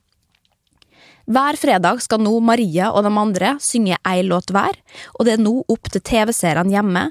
Hver 1.30 1.54
fredag 1.60 2.00
skal 2.02 2.22
nå 2.24 2.32
Maria 2.42 2.88
og 2.90 3.04
de 3.06 3.10
andre 3.22 3.52
synge 3.62 3.98
ei 4.08 4.24
låt 4.26 4.50
hver, 4.50 4.74
og 5.14 5.26
det 5.26 5.36
er 5.36 5.42
nå 5.44 5.60
opp 5.70 5.90
til 5.92 6.02
TV-seerne 6.02 6.74
hjemme 6.74 7.04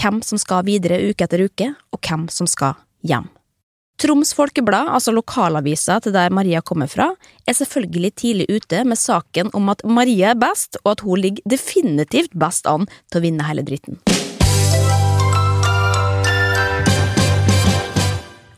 hvem 0.00 0.22
som 0.24 0.40
skal 0.40 0.64
videre 0.64 1.02
uke 1.10 1.26
etter 1.26 1.44
uke, 1.44 1.74
og 1.92 2.00
hvem 2.00 2.24
som 2.32 2.48
skal 2.48 2.78
hjem. 3.04 3.28
Troms 4.00 4.34
Folkeblad, 4.36 4.90
altså 4.92 5.12
lokalavisa 5.12 5.98
til 6.04 6.12
der 6.16 6.32
Maria 6.32 6.60
kommer 6.60 6.88
fra, 6.88 7.10
er 7.48 7.56
selvfølgelig 7.56 8.12
tidlig 8.20 8.48
ute 8.52 8.82
med 8.84 9.00
saken 9.00 9.52
om 9.56 9.72
at 9.72 9.84
Maria 9.88 10.34
er 10.34 10.40
best, 10.40 10.76
og 10.84 10.96
at 10.96 11.04
hun 11.04 11.20
ligger 11.20 11.44
definitivt 11.48 12.36
best 12.36 12.68
an 12.68 12.88
til 13.10 13.20
å 13.20 13.24
vinne 13.24 13.48
hele 13.48 13.64
dritten. 13.64 14.00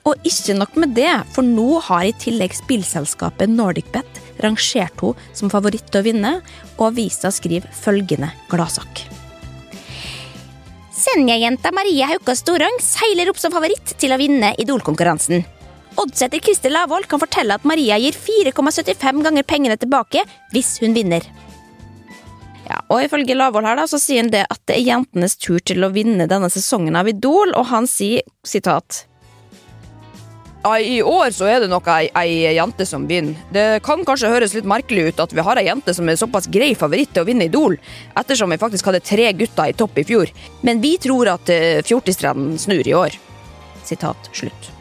Og 0.08 0.24
ikke 0.24 0.56
nok 0.56 0.76
med 0.80 0.94
det, 0.96 1.10
for 1.34 1.44
nå 1.44 1.82
har 1.84 2.06
i 2.08 2.14
tillegg 2.16 2.54
spillselskapet 2.56 3.50
NordicBet 3.52 4.22
rangert 4.40 5.02
henne 5.02 5.34
som 5.36 5.50
favoritt 5.52 5.90
til 5.90 6.00
å 6.00 6.06
vinne, 6.06 6.30
og 6.78 6.84
avisa 6.92 7.32
skriver 7.34 7.68
følgende 7.74 8.30
gladsak. 8.48 9.02
Senja-jenta 10.98 11.70
Maria 11.74 12.08
Hauka 12.10 12.34
Storang 12.38 12.80
seiler 12.82 13.30
opp 13.30 13.38
som 13.38 13.52
favoritt 13.54 13.92
til 14.00 14.14
å 14.14 14.18
vinne 14.18 14.54
Idol-konkurransen. 14.58 15.44
Oddsetter 15.98 16.40
Kristel 16.42 16.74
Lavoll 16.74 17.06
kan 17.10 17.20
fortelle 17.22 17.58
at 17.58 17.66
Maria 17.66 17.98
gir 17.98 18.14
4,75 18.14 19.22
ganger 19.26 19.46
pengene 19.46 19.76
tilbake 19.78 20.24
hvis 20.54 20.76
hun 20.82 20.94
vinner. 20.96 21.26
Ja, 22.68 22.82
og 22.92 23.02
Ifølge 23.02 23.36
Lavoll 23.36 23.66
her 23.66 23.78
da, 23.80 23.86
så 23.88 24.00
sier 24.00 24.22
han 24.22 24.32
det 24.32 24.44
at 24.46 24.60
det 24.68 24.76
er 24.78 24.86
jentenes 24.86 25.38
tur 25.40 25.58
til 25.64 25.84
å 25.84 25.92
vinne 25.94 26.28
denne 26.30 26.50
sesongen 26.52 26.98
av 26.98 27.08
Idol, 27.10 27.54
og 27.56 27.70
han 27.72 27.88
sier 27.90 28.26
sitat 28.46 29.07
I 30.66 31.02
år 31.02 31.30
så 31.30 31.46
er 31.46 31.62
det 31.62 31.68
nok 31.70 31.86
ei, 31.92 32.08
ei 32.18 32.56
jente 32.56 32.84
som 32.86 33.06
vinner. 33.08 33.38
Det 33.54 33.66
kan 33.86 34.02
kanskje 34.06 34.30
høres 34.32 34.56
litt 34.56 34.66
merkelig 34.68 35.12
ut 35.12 35.20
at 35.22 35.34
vi 35.34 35.44
har 35.44 35.60
ei 35.60 35.68
jente 35.68 35.94
som 35.94 36.08
er 36.10 36.18
såpass 36.18 36.48
grei 36.50 36.72
favoritt 36.76 37.12
til 37.14 37.22
å 37.22 37.28
vinne 37.28 37.46
Idol, 37.46 37.76
ettersom 38.18 38.50
vi 38.50 38.58
faktisk 38.60 38.90
hadde 38.90 39.04
tre 39.06 39.30
gutter 39.38 39.70
i 39.70 39.76
topp 39.78 40.00
i 40.02 40.06
fjor, 40.08 40.32
men 40.66 40.82
vi 40.82 40.96
tror 41.00 41.30
at 41.36 41.52
uh, 41.54 41.78
fjortistrenden 41.86 42.58
snur 42.58 42.82
i 42.82 42.96
år. 42.96 43.14
Sitat 43.86 44.28
slutt. 44.34 44.72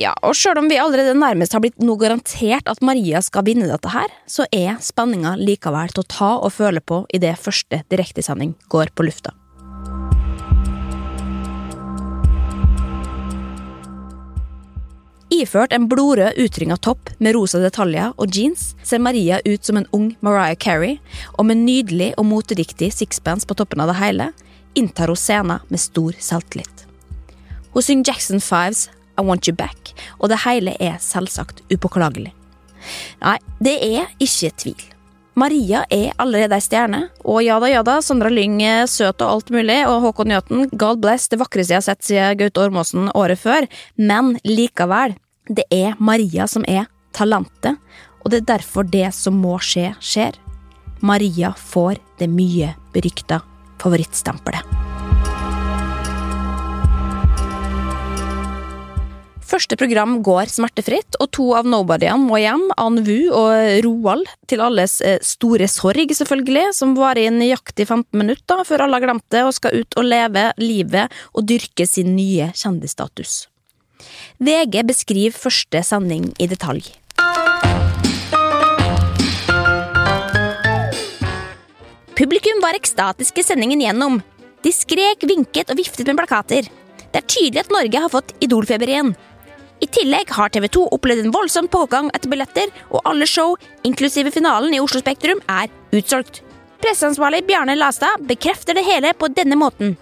Ja, 0.00 0.14
og 0.24 0.34
sjøl 0.36 0.58
om 0.58 0.70
vi 0.72 0.80
allerede 0.80 1.14
nærmest 1.14 1.54
har 1.54 1.62
blitt 1.62 1.78
noe 1.84 2.00
garantert 2.00 2.68
at 2.68 2.80
Maria 2.84 3.20
skal 3.22 3.44
vinne 3.46 3.68
dette 3.70 3.92
her, 3.92 4.10
så 4.26 4.48
er 4.50 4.80
spenninga 4.82 5.36
likevel 5.38 5.92
til 5.92 6.02
å 6.02 6.08
ta 6.08 6.32
og 6.40 6.50
føle 6.56 6.82
på 6.82 7.04
idet 7.14 7.36
første 7.40 7.84
direktesending 7.92 8.56
går 8.72 8.90
på 8.96 9.06
lufta. 9.06 9.36
Iført 15.32 15.72
en 15.72 15.86
blodrød 15.88 16.36
utringa 16.36 16.76
topp 16.76 17.08
med 17.16 17.32
rosa 17.32 17.56
detaljer 17.62 18.12
og 18.20 18.34
jeans 18.36 18.74
ser 18.84 19.00
Maria 19.00 19.38
ut 19.46 19.64
som 19.64 19.78
en 19.80 19.88
ung 19.96 20.10
Mariah 20.20 20.58
Carey, 20.60 20.98
og 21.38 21.46
med 21.48 21.62
nydelig 21.64 22.10
og 22.20 22.26
moteriktig 22.28 22.90
sixpence 22.92 23.48
på 23.48 23.56
toppen 23.56 23.80
av 23.80 23.88
det 23.88 23.96
hele 24.02 24.28
inntar 24.76 25.08
hun 25.08 25.16
scenen 25.16 25.64
med 25.72 25.80
stor 25.80 26.12
selvtillit. 26.20 26.84
Hun 27.72 27.84
synger 27.86 28.12
Jackson 28.12 28.44
Fives 28.44 28.90
I 29.16 29.24
Want 29.24 29.48
You 29.48 29.56
Back, 29.56 29.94
og 30.20 30.28
det 30.28 30.42
hele 30.44 30.76
er 30.76 31.00
selvsagt 31.00 31.64
upåklagelig. 31.72 32.34
Nei, 33.24 33.38
det 33.64 33.78
er 33.88 34.12
ikke 34.20 34.52
tvil. 34.60 34.88
Maria 35.32 35.86
er 35.88 36.12
allerede 36.20 36.58
ei 36.58 36.60
stjerne, 36.60 37.06
og 37.24 37.40
ja 37.40 37.56
da, 37.62 37.68
ja 37.72 37.80
da, 37.86 37.96
Sandra 38.04 38.28
Lyng 38.28 38.58
er 38.60 38.84
søt 38.90 39.22
og 39.24 39.38
alt 39.38 39.52
mulig, 39.54 39.78
og 39.88 40.02
Håkon 40.04 40.28
Njøten, 40.28 40.66
god 40.76 41.00
bless, 41.00 41.30
det 41.32 41.40
vakreste 41.40 41.72
jeg 41.72 41.80
har 41.80 41.86
sett 41.86 42.04
siden 42.04 42.36
Gaute 42.42 42.66
Ormåsen 42.66 43.08
året 43.16 43.40
før, 43.40 43.64
men 43.96 44.34
likevel, 44.44 45.16
det 45.50 45.64
er 45.74 45.96
Maria 45.98 46.46
som 46.46 46.64
er 46.68 46.86
talentet, 47.16 47.80
og 48.22 48.30
det 48.30 48.42
er 48.42 48.50
derfor 48.54 48.86
det 48.86 49.08
som 49.16 49.40
må 49.42 49.58
skje, 49.62 49.92
skjer. 49.98 50.38
Maria 51.02 51.50
får 51.58 51.98
det 52.20 52.30
mye 52.30 52.72
berykta 52.94 53.40
favorittstempelet. 53.82 54.78
Første 59.52 59.76
program 59.76 60.14
går 60.24 60.48
smertefritt, 60.48 61.18
og 61.20 61.28
to 61.36 61.50
av 61.58 61.66
nobodyene 61.68 62.24
må 62.24 62.38
hjem, 62.40 62.62
Ann 62.80 63.02
Wu 63.04 63.28
og 63.36 63.82
Roald, 63.84 64.30
til 64.48 64.62
alles 64.64 64.96
eh, 65.04 65.18
store 65.20 65.68
sorg, 65.68 66.14
selvfølgelig, 66.16 66.70
som 66.78 66.96
varer 66.96 67.26
i 67.26 67.34
nøyaktig 67.34 67.84
15 67.84 68.16
minutter 68.16 68.64
før 68.64 68.86
alle 68.86 68.96
har 68.96 69.04
glemt 69.10 69.28
det 69.34 69.44
og 69.44 69.52
skal 69.58 69.82
ut 69.82 70.00
og 70.00 70.08
leve 70.08 70.48
livet 70.62 71.12
og 71.36 71.44
dyrke 71.52 71.84
sin 71.84 72.14
nye 72.16 72.48
kjendisstatus. 72.56 73.42
VG 74.42 74.82
beskriver 74.88 75.36
første 75.36 75.82
sending 75.86 76.30
i 76.38 76.48
detalj. 76.50 76.90
Publikum 82.18 82.60
var 82.62 82.76
ekstatiske 82.78 83.42
sendingen 83.42 83.80
gjennom. 83.82 84.20
De 84.62 84.70
skrek, 84.70 85.24
vinket 85.26 85.72
og 85.72 85.78
viftet 85.80 86.06
med 86.06 86.20
plakater. 86.20 86.68
Det 87.12 87.18
er 87.18 87.28
tydelig 87.28 87.64
at 87.64 87.72
Norge 87.74 88.02
har 88.04 88.12
fått 88.12 88.34
idolfeber 88.44 88.90
igjen. 88.92 89.14
I 89.82 89.88
tillegg 89.90 90.30
har 90.36 90.52
TV 90.54 90.68
2 90.70 90.84
opplevd 90.94 91.24
en 91.24 91.34
voldsom 91.34 91.66
pågang 91.72 92.12
etter 92.14 92.30
billetter, 92.30 92.70
og 92.94 93.02
alle 93.08 93.26
show, 93.26 93.56
inklusive 93.82 94.30
finalen 94.30 94.76
i 94.76 94.80
Oslo 94.80 95.02
Spektrum, 95.02 95.42
er 95.50 95.72
utsolgt. 95.98 96.44
Presseansvarlig 96.82 97.42
Bjarne 97.48 97.74
Lastad 97.78 98.22
bekrefter 98.28 98.78
det 98.78 98.86
hele 98.86 99.10
på 99.18 99.30
denne 99.34 99.58
måten. 99.58 99.96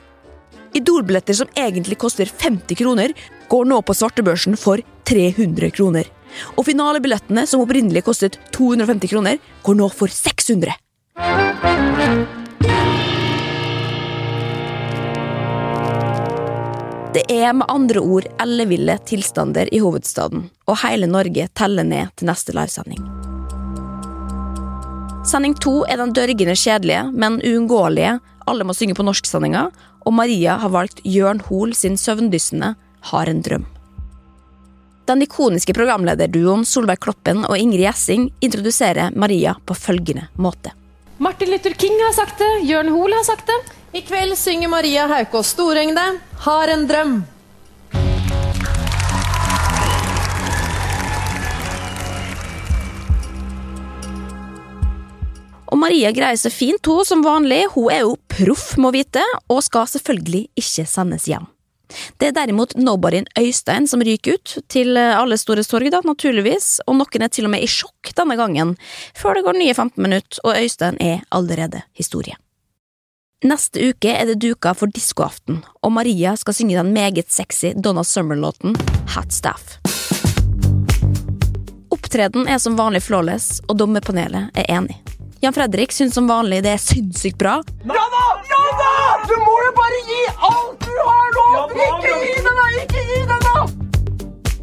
Idol-billetter 0.76 1.36
som 1.40 1.48
egentlig 1.56 1.96
koster 2.00 2.28
50 2.28 2.76
kroner, 2.78 3.14
går 3.50 3.66
nå 3.66 3.80
på 3.82 3.96
svartebørsen 3.98 4.56
for 4.58 4.82
300 5.10 5.72
kroner. 5.74 6.06
Og 6.54 6.66
finalebillettene, 6.68 7.46
som 7.50 7.64
opprinnelig 7.64 8.04
kostet 8.06 8.38
250 8.54 9.10
kroner, 9.10 9.40
går 9.66 9.78
nå 9.80 9.88
for 9.90 10.12
600. 10.14 10.76
Det 17.10 17.24
er 17.26 17.50
med 17.58 17.66
andre 17.66 17.98
ord 17.98 18.28
elleville 18.38 18.94
tilstander 19.02 19.66
i 19.74 19.80
hovedstaden, 19.82 20.44
og 20.70 20.78
hele 20.84 21.08
Norge 21.10 21.48
teller 21.58 21.82
ned 21.82 22.12
til 22.14 22.30
neste 22.30 22.54
livesending. 22.54 23.02
Sending 25.26 25.56
to 25.58 25.80
er 25.90 25.98
den 25.98 26.14
dørgende 26.16 26.54
kjedelige, 26.56 27.02
men 27.12 27.42
uunngåelige 27.44 28.20
Alle 28.48 28.64
må 28.64 28.72
synge 28.74 28.96
på 28.98 29.04
norsk-sendinga, 29.04 29.66
og 30.06 30.14
Maria 30.16 30.56
har 30.58 30.72
valgt 30.72 31.02
Jørn 31.04 31.42
Hoel 31.46 31.74
sin 31.76 31.98
søvndyssende 32.00 32.72
Har 33.00 33.26
en 33.26 33.42
drøm. 33.42 33.66
Den 35.10 35.24
ikoniske 35.24 35.74
programlederduoen 35.74 36.62
Solveig 36.68 37.00
Kloppen 37.02 37.42
og 37.48 37.56
Ingrid 37.58 37.82
Gjessing 37.82 38.28
introduserer 38.44 39.10
Maria 39.16 39.56
på 39.66 39.74
følgende 39.74 40.28
måte. 40.38 40.70
Martin 41.18 41.50
Luther 41.50 41.74
King 41.74 41.98
har 42.04 42.14
sagt 42.16 42.38
det, 42.38 42.50
Jørn 42.68 42.92
Hoel 42.94 43.12
har 43.12 43.26
sagt 43.26 43.50
det. 43.50 43.58
I 43.92 44.04
kveld 44.06 44.38
synger 44.38 44.70
Maria 44.70 45.08
Haukås 45.10 45.50
Storengde. 45.56 46.06
Har 46.46 46.70
en 46.70 46.86
drøm. 46.88 47.20
Og 55.70 55.78
Maria 55.78 56.10
greier 56.14 56.38
seg 56.38 56.54
fint, 56.54 56.86
hun 56.86 57.06
som 57.06 57.22
vanlig. 57.26 57.64
Hun 57.74 57.90
er 57.94 58.04
jo 58.04 58.16
proff, 58.30 58.74
må 58.78 58.90
vite, 58.94 59.22
og 59.50 59.62
skal 59.66 59.90
selvfølgelig 59.90 60.48
ikke 60.58 60.86
sendes 60.86 61.28
hjem. 61.30 61.50
Det 62.18 62.30
er 62.30 62.36
derimot 62.36 62.76
nobody'n 62.78 63.28
Øystein 63.40 63.88
som 63.90 64.02
ryker 64.04 64.38
ut, 64.38 64.58
til 64.68 64.98
alle 64.98 65.38
store 65.40 65.64
sorg, 65.66 65.90
da, 65.92 66.02
naturligvis, 66.06 66.80
og 66.86 66.98
noen 67.00 67.24
er 67.26 67.32
til 67.32 67.48
og 67.48 67.54
med 67.54 67.64
i 67.64 67.70
sjokk 67.70 68.12
denne 68.16 68.36
gangen, 68.40 68.76
før 69.16 69.38
det 69.38 69.46
går 69.48 69.58
nye 69.58 69.74
15 69.74 70.02
minutter, 70.02 70.40
og 70.44 70.56
Øystein 70.56 71.00
er 71.00 71.24
allerede 71.30 71.82
historie. 71.98 72.36
Neste 73.40 73.80
uke 73.88 74.12
er 74.12 74.26
det 74.28 74.40
duka 74.42 74.74
for 74.76 74.92
diskoaften, 74.92 75.62
og 75.80 75.94
Maria 75.96 76.34
skal 76.36 76.58
synge 76.58 76.76
den 76.76 76.92
meget 76.92 77.32
sexy 77.32 77.72
Donna 77.72 78.04
Summer-låten 78.04 78.76
Hat 79.14 79.32
Staff. 79.32 79.78
Opptreden 81.90 82.44
er 82.48 82.58
som 82.60 82.76
vanlig 82.76 83.00
flawless, 83.06 83.62
og 83.68 83.78
dommerpanelet 83.80 84.52
er 84.60 84.68
enig. 84.68 84.98
Jan 85.40 85.56
Fredrik 85.56 85.92
syns 85.96 86.14
som 86.14 86.28
vanlig 86.28 86.60
det 86.66 86.74
er 86.74 86.82
sinnssykt 86.84 87.38
bra! 87.40 87.62
Ja 87.88 88.06
da! 88.12 88.26
Du 89.24 89.36
må 89.40 89.56
jo 89.64 89.72
bare 89.78 90.02
gi 90.04 90.20
alt! 90.50 90.69
Ikke 91.88 92.16
gi 92.24 92.34
det, 92.40 92.56
da! 92.58 92.68
Ikke 92.84 93.06
gi 93.06 93.22
det, 93.24 93.40
da! 93.46 93.90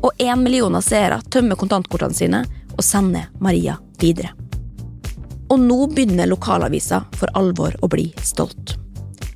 og 0.08 0.14
én 0.24 0.76
av 0.76 0.82
seere 0.82 1.20
tømmer 1.30 1.58
kontantkortene 1.60 2.16
sine 2.16 2.44
og 2.78 2.84
sender 2.86 3.28
Maria 3.44 3.78
videre. 4.00 4.32
Og 5.50 5.60
nå 5.60 5.88
begynner 5.92 6.28
lokalavisa 6.28 7.02
for 7.16 7.32
alvor 7.34 7.76
å 7.82 7.88
bli 7.92 8.12
stolt. 8.24 8.78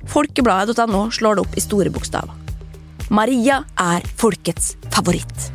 Folkebladet.no 0.08 1.10
slår 1.10 1.36
det 1.36 1.44
opp 1.44 1.56
i 1.56 1.64
store 1.64 1.90
bokstaver. 1.92 2.32
Maria 3.10 3.62
er 3.76 4.04
folkets 4.16 4.76
favoritt. 4.92 5.50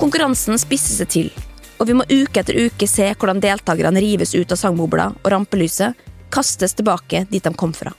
Konkurransen 0.00 0.58
spisser 0.58 1.02
seg 1.02 1.10
til, 1.12 1.32
og 1.78 1.86
vi 1.86 1.94
må 1.94 2.06
uke 2.08 2.40
etter 2.40 2.56
uke 2.66 2.88
se 2.88 3.10
hvordan 3.12 3.42
deltakerne 3.42 4.00
rives 4.02 4.34
ut 4.34 4.50
av 4.50 4.58
sangbobla 4.58 5.10
og 5.20 5.28
rampelyset, 5.30 5.94
kastes 6.32 6.74
tilbake 6.78 7.26
dit 7.30 7.44
de 7.44 7.52
kom 7.54 7.74
fra. 7.76 7.92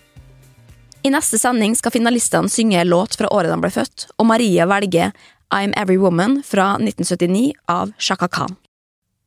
I 1.03 1.09
neste 1.09 1.39
sending 1.41 1.73
skal 1.75 1.93
finalistene 1.95 2.49
synge 2.49 2.81
en 2.81 2.89
låt 2.91 3.15
fra 3.17 3.29
året 3.33 3.49
de 3.49 3.57
ble 3.61 3.71
født, 3.73 4.07
og 4.21 4.27
Maria 4.29 4.67
velger 4.69 5.15
I'm 5.51 5.73
Every 5.75 5.97
Woman 5.97 6.41
fra 6.45 6.75
1979 6.77 7.51
av 7.67 7.91
Shaka 7.97 8.27
Khan. 8.27 8.55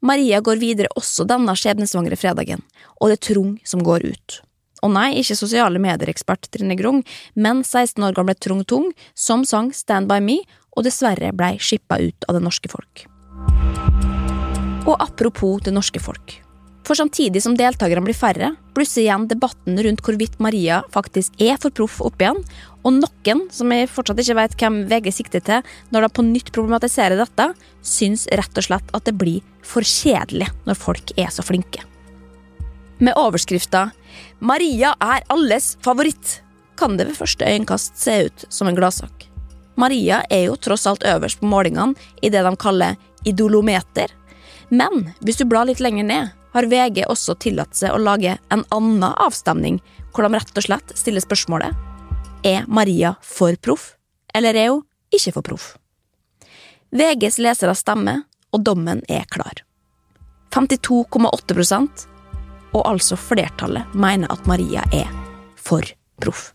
Maria 0.05 0.41
går 0.45 0.61
videre 0.61 0.93
også 1.01 1.25
denne 1.27 1.55
skjebnesvangre 1.57 2.17
fredagen, 2.21 2.63
og 3.01 3.11
det 3.11 3.19
er 3.19 3.35
Trung 3.35 3.55
som 3.65 3.83
går 3.85 4.05
ut. 4.05 4.39
Og 4.85 4.93
nei, 4.93 5.15
ikke 5.17 5.37
sosiale 5.39 5.81
medier-ekspert 5.81 6.51
Trine 6.53 6.77
Grung, 6.77 7.01
men 7.35 7.65
16 7.65 8.05
år 8.05 8.15
gamle 8.17 8.37
Trung 8.37 8.63
Tung, 8.69 8.91
som 9.17 9.47
sang 9.49 9.73
Stand 9.73 10.11
By 10.13 10.21
Me, 10.21 10.43
og 10.77 10.85
dessverre 10.85 11.33
blei 11.33 11.57
skippa 11.57 11.99
ut 12.03 12.29
av 12.29 12.37
det 12.37 12.45
norske 12.45 12.69
folk. 12.69 13.07
Og 14.85 14.95
apropos 15.01 15.65
det 15.65 15.73
norske 15.73 16.03
folk. 16.05 16.44
For 16.85 16.99
samtidig 16.99 17.41
som 17.41 17.55
deltakerne 17.57 18.05
blir 18.05 18.17
færre, 18.17 18.51
blusser 18.77 19.07
igjen 19.07 19.25
debatten 19.31 19.79
rundt 19.87 20.03
hvorvidt 20.05 20.37
Maria 20.43 20.83
faktisk 20.93 21.33
er 21.41 21.57
for 21.61 21.73
proff 21.73 22.03
opp 22.05 22.21
igjen, 22.21 22.43
og 22.85 22.99
noen, 22.99 23.47
som 23.49 23.73
jeg 23.73 23.89
fortsatt 23.89 24.21
ikke 24.21 24.37
vet 24.37 24.57
hvem 24.61 24.83
VG 24.91 25.09
sikter 25.17 25.45
til 25.47 25.65
når 25.95 26.05
de 26.05 26.13
på 26.13 26.27
nytt 26.27 26.53
problematiserer 26.53 27.17
dette, 27.17 27.49
syns 27.81 28.27
rett 28.29 28.61
og 28.61 28.69
slett 28.69 28.93
at 28.93 29.09
det 29.09 29.17
blir 29.17 29.41
for 29.65 29.87
kjedelig 29.87 30.51
når 30.69 30.81
folk 30.81 31.15
er 31.17 31.33
så 31.33 31.45
flinke. 31.47 31.81
Med 33.01 33.17
overskrifta 33.17 33.91
'Maria 34.41 34.95
er 35.01 35.25
alles 35.29 35.77
favoritt' 35.81 36.41
kan 36.77 36.97
det 36.97 37.07
ved 37.07 37.17
første 37.17 37.45
øyekast 37.45 37.97
se 37.99 38.27
ut 38.27 38.45
som 38.49 38.69
en 38.69 38.77
gladsak. 38.77 39.27
Maria 39.77 40.23
er 40.31 40.47
jo 40.47 40.57
tross 40.57 40.87
alt 40.87 41.03
øverst 41.03 41.41
på 41.41 41.47
målingene 41.47 41.95
i 42.23 42.29
det 42.29 42.45
de 42.45 42.57
kaller 42.57 42.97
idolometer. 43.25 44.11
Men 44.71 45.15
hvis 45.21 45.41
du 45.41 45.45
blar 45.45 45.67
litt 45.67 45.81
lenger 45.81 46.05
ned, 46.05 46.29
har 46.55 46.69
VG 46.71 47.03
også 47.11 47.35
tillatt 47.43 47.75
seg 47.75 47.93
å 47.95 47.99
lage 47.99 48.37
en 48.55 48.63
annen 48.75 49.05
avstemning, 49.11 49.81
hvor 50.15 50.27
de 50.27 50.39
rett 50.39 50.61
og 50.61 50.67
slett 50.69 50.95
stiller 50.95 51.25
spørsmålet 51.25 51.75
Er 52.47 52.67
Maria 52.69 53.15
for 53.23 53.57
proff, 53.57 53.95
eller 54.35 54.55
er 54.55 54.71
hun 54.71 54.85
ikke 55.15 55.35
for 55.35 55.49
proff? 55.51 55.67
VGs 56.95 57.41
lesere 57.43 57.75
stemmer, 57.75 58.23
og 58.55 58.63
dommen 58.63 59.03
er 59.11 59.27
klar. 59.27 59.65
52,8% 60.55 62.07
og 62.75 62.83
altså 62.87 63.19
flertallet 63.19 63.95
mener 63.99 64.31
at 64.31 64.47
Maria 64.47 64.87
er 64.95 65.11
for 65.59 65.83
proff. 66.23 66.53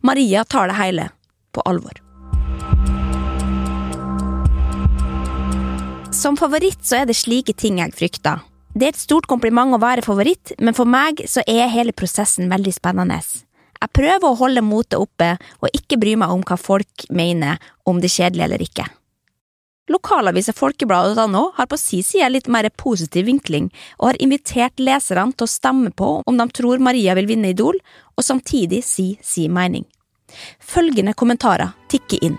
Maria 0.00 0.44
tar 0.44 0.72
det 0.72 0.80
hele 0.80 1.10
på 1.52 1.64
alvor. 1.68 2.00
Som 6.12 6.36
favoritt 6.40 6.80
så 6.84 7.02
er 7.02 7.10
det 7.10 7.20
slike 7.20 7.52
ting 7.52 7.82
jeg 7.82 7.92
frykter. 7.96 8.47
Det 8.78 8.86
er 8.86 8.94
et 8.94 9.00
stort 9.00 9.26
kompliment 9.26 9.74
å 9.74 9.80
være 9.82 10.04
favoritt, 10.06 10.52
men 10.62 10.76
for 10.76 10.86
meg 10.86 11.24
så 11.26 11.42
er 11.50 11.70
hele 11.72 11.90
prosessen 11.96 12.46
veldig 12.52 12.76
spennende. 12.76 13.16
Jeg 13.78 13.94
prøver 13.94 14.26
å 14.28 14.38
holde 14.38 14.62
motet 14.62 15.00
oppe 15.00 15.32
og 15.58 15.74
ikke 15.74 15.98
bry 15.98 16.12
meg 16.20 16.30
om 16.30 16.44
hva 16.46 16.54
folk 16.60 17.08
mener 17.10 17.58
om 17.88 17.98
det 17.98 18.12
kjedelige 18.14 18.46
eller 18.46 18.62
ikke. 18.62 18.86
Lokalavisa 19.90 20.54
Folkebladet.no 20.54 21.44
har 21.56 21.66
på 21.66 21.78
si 21.80 22.04
side 22.06 22.28
litt 22.30 22.50
mer 22.52 22.68
positiv 22.78 23.26
vinkling, 23.26 23.70
og 23.98 24.12
har 24.12 24.22
invitert 24.22 24.78
leserne 24.78 25.34
til 25.34 25.48
å 25.48 25.50
stemme 25.50 25.90
på 25.90 26.12
om 26.28 26.38
de 26.38 26.46
tror 26.54 26.78
Maria 26.78 27.16
vil 27.18 27.30
vinne 27.30 27.54
Idol, 27.54 27.80
og 28.14 28.26
samtidig 28.26 28.84
si 28.86 29.14
si 29.24 29.48
mening. 29.50 29.88
Følgende 30.60 31.16
kommentarer 31.18 31.74
tikker 31.90 32.22
inn. 32.30 32.36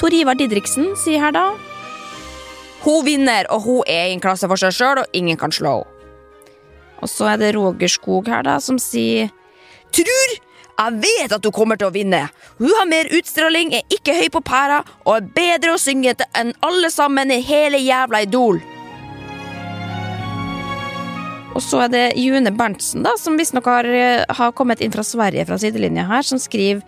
Tor 0.00 0.16
Ivar 0.16 0.38
Didriksen 0.40 0.96
sier 0.98 1.22
her 1.22 1.36
da 1.36 1.50
Hun 2.80 3.04
vinner, 3.04 3.48
og 3.52 3.64
hun 3.66 3.80
er 3.86 4.08
i 4.08 4.14
en 4.14 4.22
klasse 4.22 4.48
for 4.48 4.60
seg 4.60 4.72
sjøl, 4.72 5.02
og 5.02 5.16
ingen 5.16 5.38
kan 5.40 5.52
slå 5.52 5.80
henne. 5.82 5.96
Og 7.00 7.08
så 7.08 7.30
er 7.32 7.38
det 7.40 7.54
Roger 7.56 7.88
Skog 7.88 8.26
her, 8.28 8.44
da, 8.44 8.58
som 8.60 8.76
sier 8.80 9.30
Tror! 9.96 10.38
Jeg 10.80 10.96
vet 11.02 11.32
at 11.36 11.44
hun 11.44 11.52
kommer 11.52 11.76
til 11.76 11.90
å 11.90 11.92
vinne. 11.92 12.22
Hun 12.56 12.70
har 12.72 12.86
mer 12.88 13.08
utstråling, 13.12 13.74
er 13.76 13.92
ikke 13.92 14.14
høy 14.16 14.30
på 14.32 14.40
pæra 14.44 14.78
og 15.02 15.10
er 15.12 15.26
bedre 15.34 15.74
å 15.74 15.80
synge 15.80 16.14
enn 16.36 16.54
alle 16.64 16.88
sammen 16.92 17.32
i 17.34 17.42
hele 17.44 17.80
jævla 17.84 18.22
Idol. 18.24 18.62
Og 21.52 21.60
så 21.66 21.82
er 21.84 21.92
det 21.92 22.04
June 22.16 22.52
Berntsen, 22.56 23.04
da, 23.04 23.12
som 23.20 23.36
visstnok 23.36 23.68
har, 23.68 23.84
eh, 23.84 24.24
har 24.24 24.56
kommet 24.56 24.80
inn 24.80 24.92
fra 24.94 25.04
Sverige 25.04 25.44
fra 25.44 25.58
sidelinja 25.60 26.06
her, 26.08 26.22
som 26.22 26.38
skriver 26.38 26.80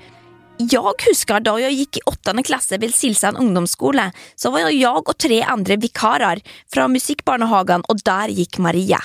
Jeg 0.62 0.94
husker 1.08 1.42
da 1.42 1.56
jeg 1.58 1.74
gikk 1.74 1.98
i 1.98 2.04
åttende 2.06 2.44
klasse 2.46 2.78
ved 2.78 2.92
Silsand 2.94 3.40
ungdomsskole, 3.40 4.10
så 4.38 4.52
var 4.54 4.68
jeg 4.70 4.86
og 4.86 5.14
tre 5.18 5.40
andre 5.42 5.78
vikarer 5.80 6.42
fra 6.70 6.86
musikkbarnehagen, 6.92 7.82
og 7.88 8.02
der 8.06 8.30
gikk 8.30 8.60
Maria. 8.62 9.00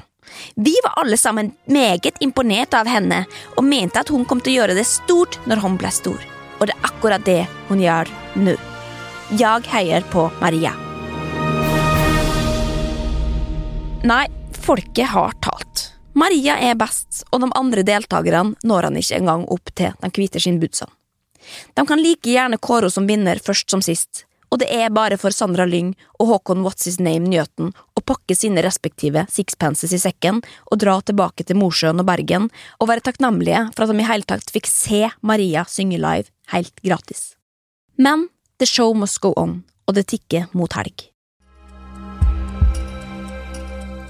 Vi 0.56 0.76
var 0.84 1.00
alle 1.02 1.18
sammen 1.18 1.54
meget 1.66 2.20
imponert 2.20 2.76
av 2.76 2.90
henne 2.92 3.24
og 3.56 3.64
mente 3.64 4.02
at 4.04 4.12
hun 4.12 4.26
kom 4.28 4.42
til 4.44 4.58
å 4.58 4.60
gjøre 4.62 4.76
det 4.78 4.86
stort 4.86 5.40
når 5.48 5.64
hun 5.64 5.78
ble 5.80 5.92
stor. 5.96 6.20
Og 6.60 6.68
det 6.68 6.76
er 6.76 6.90
akkurat 6.90 7.26
det 7.26 7.46
hun 7.70 7.82
gjør 7.82 8.12
nå. 8.44 8.58
Jeg 9.40 9.72
heier 9.72 10.06
på 10.12 10.28
Maria. 10.44 10.74
Nei, 14.08 14.26
folket 14.52 15.10
har 15.16 15.34
talt. 15.44 15.88
Maria 16.18 16.58
er 16.64 16.78
best, 16.78 17.24
og 17.32 17.44
de 17.44 17.52
andre 17.58 17.84
deltakerne 17.86 18.56
når 18.66 18.90
han 18.90 19.02
ikke 19.02 19.20
engang 19.22 19.48
opp 19.54 19.74
til 19.78 19.94
den 20.02 20.14
hvite 20.16 20.42
skinnbudsene. 20.42 20.97
De 21.74 21.86
kan 21.88 22.02
like 22.02 22.30
gjerne 22.30 22.58
kåre 22.58 22.88
henne 22.88 22.94
som 22.94 23.08
vinner 23.10 23.42
først 23.44 23.70
som 23.72 23.84
sist, 23.84 24.26
og 24.52 24.62
det 24.62 24.70
er 24.72 24.94
bare 24.96 25.18
for 25.20 25.36
Sandra 25.36 25.66
Lyng 25.68 25.92
og 26.20 26.30
Håkon 26.32 26.64
What's 26.64 26.88
His 26.88 27.00
Name 27.04 27.28
Njøten 27.28 27.74
å 27.98 28.04
pakke 28.04 28.36
sine 28.38 28.64
respektive 28.64 29.26
sixpences 29.32 29.92
i 29.96 30.00
sekken 30.00 30.40
og 30.72 30.80
dra 30.80 30.98
tilbake 31.02 31.44
til 31.44 31.60
Mosjøen 31.60 32.00
og 32.00 32.08
Bergen 32.08 32.48
og 32.80 32.88
være 32.92 33.04
takknemlige 33.10 33.66
for 33.76 33.84
at 33.84 33.92
de 33.92 34.00
i 34.00 34.08
hele 34.08 34.28
tatt 34.28 34.54
fikk 34.54 34.72
se 34.72 35.04
Maria 35.22 35.66
synge 35.68 36.00
live 36.00 36.32
helt 36.54 36.80
gratis. 36.84 37.36
Men 37.98 38.30
the 38.60 38.70
show 38.70 38.94
must 38.94 39.20
go 39.22 39.34
on, 39.36 39.64
og 39.88 39.98
det 40.00 40.08
tikker 40.14 40.48
mot 40.56 40.74
helg. 40.78 41.10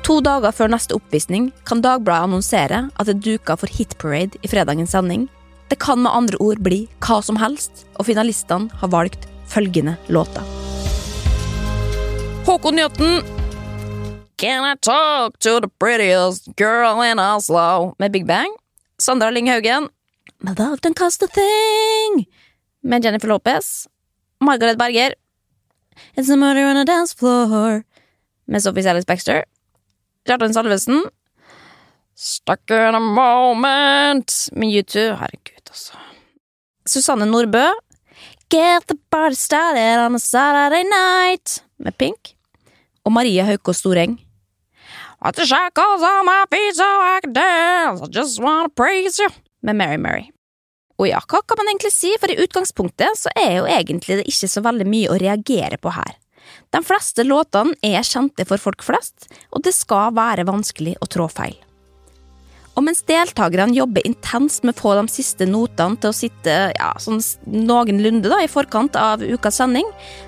To 0.07 0.21
dager 0.23 0.53
før 0.55 0.69
neste 0.71 0.95
oppvisning 0.95 1.49
kan 1.67 1.81
Dagbladet 1.83 2.29
annonsere 2.29 2.85
at 2.95 3.09
det 3.09 3.17
duka 3.25 3.57
for 3.59 3.67
Hitparade 3.67 4.39
i 4.39 4.47
fredagens 4.47 4.93
sending. 4.95 5.25
Det 5.69 5.79
kan 5.79 6.01
med 6.01 6.11
andre 6.15 6.37
ord 6.39 6.61
bli 6.63 6.85
hva 7.03 7.19
som 7.23 7.39
helst, 7.41 7.85
og 7.99 8.07
finalistene 8.07 8.71
har 8.81 8.91
valgt 8.93 9.27
følgende 9.51 9.97
låter. 10.07 10.43
Håkon 12.47 12.75
Njøtten. 12.79 13.21
Can 14.37 14.63
I 14.63 14.75
talk 14.81 15.39
to 15.39 15.59
the 15.59 15.67
prettiest 15.79 16.47
girl 16.55 17.01
in 17.03 17.19
Oslo? 17.19 17.95
Med 17.99 18.11
Big 18.11 18.25
Bang. 18.25 18.53
Sandra 18.99 19.31
Lyng 19.31 19.49
Haugen. 19.49 19.89
My 20.39 20.53
love 20.57 20.79
don't 20.79 20.93
cost 20.95 21.23
a 21.23 21.27
thing. 21.27 22.25
Med 22.83 23.03
Jennifer 23.03 23.27
Lopez. 23.27 23.87
Margaret 24.39 24.77
Berger. 24.77 25.13
It's 26.15 26.29
a 26.29 26.37
murder 26.37 26.65
on 26.69 26.77
a 26.77 26.85
dance 26.85 27.15
floor. 27.17 27.83
Med 28.47 28.63
Sophie 28.63 28.89
Alice 28.89 29.05
Baxter. 29.05 29.43
Kjartan 30.27 30.53
Salvesen. 30.53 31.03
Stuck 32.15 32.69
in 32.69 32.95
a 32.95 32.99
moment 32.99 34.49
med 34.51 34.69
U2. 34.69 35.15
Herregud, 35.19 35.56
altså. 35.69 35.99
Susanne 36.87 37.25
Nordbø. 37.25 37.65
Get 38.49 38.87
the 38.87 38.95
party 39.11 39.35
started 39.35 39.99
on 39.99 40.15
a 40.15 40.19
Saturday 40.19 40.83
night 40.83 41.61
med 41.77 41.97
Pink. 41.97 42.33
Og 43.03 43.11
Maria 43.11 43.43
Haukås 43.43 43.83
Storeng. 43.83 44.17
At 45.21 45.35
the 45.35 45.43
on 45.43 46.25
my 46.25 46.45
feet 46.49 46.75
so 46.75 46.83
I 46.83 47.19
can 47.21 47.33
dance, 47.33 48.01
I 48.01 48.07
just 48.07 48.39
wanna 48.39 48.69
praise 48.69 49.19
you. 49.19 49.29
Med 49.61 49.75
Mary 49.75 49.97
Mary. 49.97 50.31
Og 50.97 51.09
ja, 51.09 51.19
hva 51.19 51.41
kan 51.45 51.59
man 51.59 51.69
egentlig 51.69 51.91
si, 51.93 52.13
for 52.19 52.31
i 52.31 52.39
utgangspunktet 52.41 53.19
så 53.19 53.29
er 53.35 53.59
jo 53.59 53.67
egentlig 53.69 54.21
det 54.21 54.29
ikke 54.31 54.49
så 54.49 54.63
veldig 54.65 54.87
mye 54.89 55.11
å 55.11 55.19
reagere 55.21 55.77
på 55.77 55.93
her. 55.93 56.15
De 56.73 56.81
fleste 56.85 57.25
låtene 57.27 57.75
er 57.85 58.05
kjente 58.05 58.45
for 58.47 58.61
folk 58.61 58.85
flest, 58.85 59.27
og 59.51 59.65
det 59.67 59.75
skal 59.75 60.15
være 60.15 60.47
vanskelig 60.47 60.95
å 61.01 61.09
trå 61.11 61.27
feil. 61.29 61.57
Og 62.77 62.85
mens 62.85 63.01
deltakerne 63.09 63.73
jobber 63.73 64.05
intenst 64.05 64.65
med 64.67 64.77
å 64.77 64.81
få 64.83 64.93
de 64.99 65.07
siste 65.09 65.47
notene 65.49 65.97
til 65.97 66.11
å 66.11 66.15
sitte 66.15 66.57
ja, 66.77 66.91
sånn 67.01 67.19
noenlunde 67.49 68.29
da, 68.29 68.43
i 68.45 68.51
forkant 68.51 68.97
av 69.01 69.23
ukas 69.25 69.57
sending, 69.57 69.87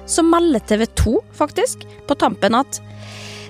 så 0.09 0.25
melder 0.25 0.63
TV 0.65 0.87
2 0.97 1.13
faktisk 1.37 1.85
på 2.09 2.17
tampen 2.19 2.57
at 2.57 2.81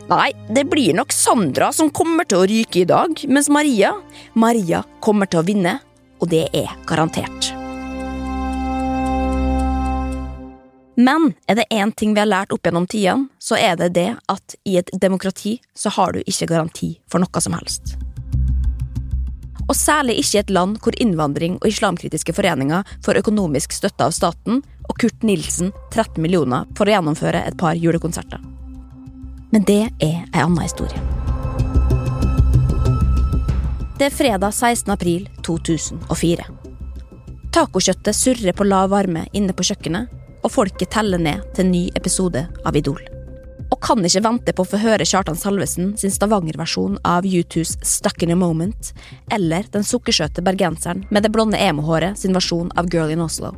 Nei, 0.10 0.32
det 0.50 0.64
blir 0.66 0.96
nok 0.98 1.14
Sandra 1.14 1.68
som 1.70 1.92
kommer 1.94 2.26
til 2.26 2.40
å 2.42 2.48
ryke 2.50 2.82
i 2.82 2.88
dag, 2.90 3.14
mens 3.30 3.46
Maria 3.54 3.92
Maria 4.34 4.82
kommer 5.06 5.30
til 5.30 5.44
å 5.44 5.46
vinne, 5.46 5.76
og 6.18 6.32
det 6.34 6.48
er 6.50 6.74
garantert. 6.90 7.52
Men 10.98 11.30
er 11.46 11.62
det 11.62 11.70
én 11.70 11.94
ting 11.94 12.18
vi 12.18 12.24
har 12.24 12.28
lært 12.28 12.58
opp 12.58 12.66
gjennom 12.66 12.90
tidene, 12.90 13.30
så 13.38 13.56
er 13.62 13.78
det 13.80 13.94
det 13.96 14.10
at 14.34 14.58
i 14.66 14.80
et 14.82 14.90
demokrati 14.98 15.60
så 15.78 15.94
har 15.94 16.18
du 16.18 16.26
ikke 16.26 16.50
garanti 16.56 16.96
for 17.06 17.22
noe 17.22 17.46
som 17.46 17.54
helst. 17.56 17.94
Og 19.70 19.78
særlig 19.78 20.18
ikke 20.18 20.38
i 20.38 20.42
et 20.42 20.54
land 20.54 20.80
hvor 20.82 20.98
innvandring 20.98 21.60
og 21.60 21.70
islamkritiske 21.70 22.34
foreninger 22.34 22.88
får 23.06 23.22
økonomisk 23.22 23.76
støtte 23.78 24.08
av 24.08 24.16
staten, 24.16 24.64
og 24.90 24.98
Kurt 24.98 25.22
Nilsen 25.24 25.70
13 25.94 26.18
millioner 26.24 26.66
for 26.78 26.90
å 26.90 26.96
gjennomføre 26.96 27.44
et 27.46 27.58
par 27.60 27.78
julekonserter. 27.78 28.42
Men 29.54 29.66
det 29.70 29.84
er 30.02 30.18
ei 30.34 30.42
anna 30.42 30.66
historie. 30.66 30.98
Det 34.00 34.08
er 34.08 34.16
fredag 34.16 34.56
16. 34.56 34.90
april 34.94 35.28
2004. 35.46 36.48
Tacokjøttet 37.54 38.16
surrer 38.16 38.56
på 38.56 38.66
lav 38.66 38.90
varme 38.94 39.26
inne 39.34 39.54
på 39.54 39.66
kjøkkenet, 39.70 40.10
og 40.40 40.54
folket 40.54 40.94
teller 40.96 41.20
ned 41.22 41.44
til 41.54 41.68
en 41.68 41.74
ny 41.76 41.86
episode 42.00 42.46
av 42.66 42.78
Idol. 42.80 43.19
Kan 43.80 44.04
ikke 44.04 44.24
vente 44.26 44.54
på 44.56 44.64
å 44.66 44.68
få 44.68 44.80
høre 44.82 45.08
Kjartan 45.08 45.38
Salvesen 45.40 45.94
sin 45.98 46.12
Stavanger-versjon 46.12 46.98
av 47.08 47.24
U2s 47.24 47.78
Stuck 47.86 48.24
in 48.26 48.34
a 48.34 48.38
Moment, 48.38 48.92
eller 49.32 49.68
den 49.72 49.88
sukkersøte 49.88 50.44
bergenseren 50.44 51.06
med 51.10 51.24
det 51.24 51.32
blonde 51.32 51.60
emo-håret 51.60 52.20
sin 52.20 52.36
versjon 52.36 52.74
av 52.76 52.92
Girl 52.92 53.14
in 53.14 53.24
Oslo. 53.24 53.54